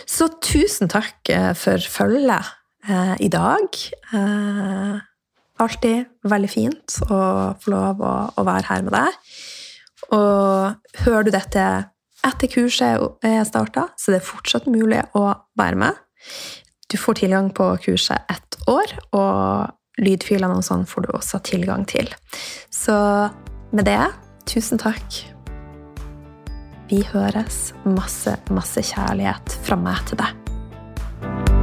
Så 0.08 0.28
tusen 0.42 0.90
takk 0.92 1.28
eh, 1.32 1.52
for 1.58 1.82
følget 1.92 2.54
eh, 2.88 3.14
i 3.24 3.28
dag. 3.32 3.78
Eh, 4.16 4.96
alltid 5.62 6.04
veldig 6.26 6.50
fint 6.50 6.96
å 7.08 7.18
få 7.60 7.72
lov 7.72 8.02
å, 8.02 8.14
å 8.34 8.46
være 8.46 8.68
her 8.70 8.86
med 8.86 8.96
deg. 8.96 9.18
Og 10.14 11.04
hører 11.04 11.26
du 11.26 11.32
dette 11.34 11.64
etter 12.24 12.50
kurset 12.50 13.24
er 13.24 13.44
starta, 13.46 13.88
så 14.00 14.12
det 14.12 14.22
er 14.22 14.28
fortsatt 14.28 14.68
mulig 14.70 15.02
å 15.16 15.26
være 15.58 15.80
med. 15.84 16.04
Du 16.90 16.96
får 17.00 17.20
tilgang 17.20 17.50
på 17.54 17.68
kurset 17.84 18.30
ett 18.32 18.58
år, 18.70 18.96
og 19.16 20.00
lydfilene 20.00 20.58
og 20.58 20.66
sånn 20.66 20.86
får 20.88 21.06
du 21.06 21.12
også 21.14 21.40
tilgang 21.46 21.84
til. 21.88 22.10
Så 22.72 22.96
med 23.74 23.88
det, 23.88 24.00
tusen 24.50 24.80
takk. 24.80 25.20
Vi 26.90 27.00
høres. 27.14 27.72
Masse, 27.88 28.36
masse 28.52 28.84
kjærlighet 28.84 29.58
fra 29.64 29.78
meg 29.80 30.04
til 30.10 30.20
deg. 30.20 31.53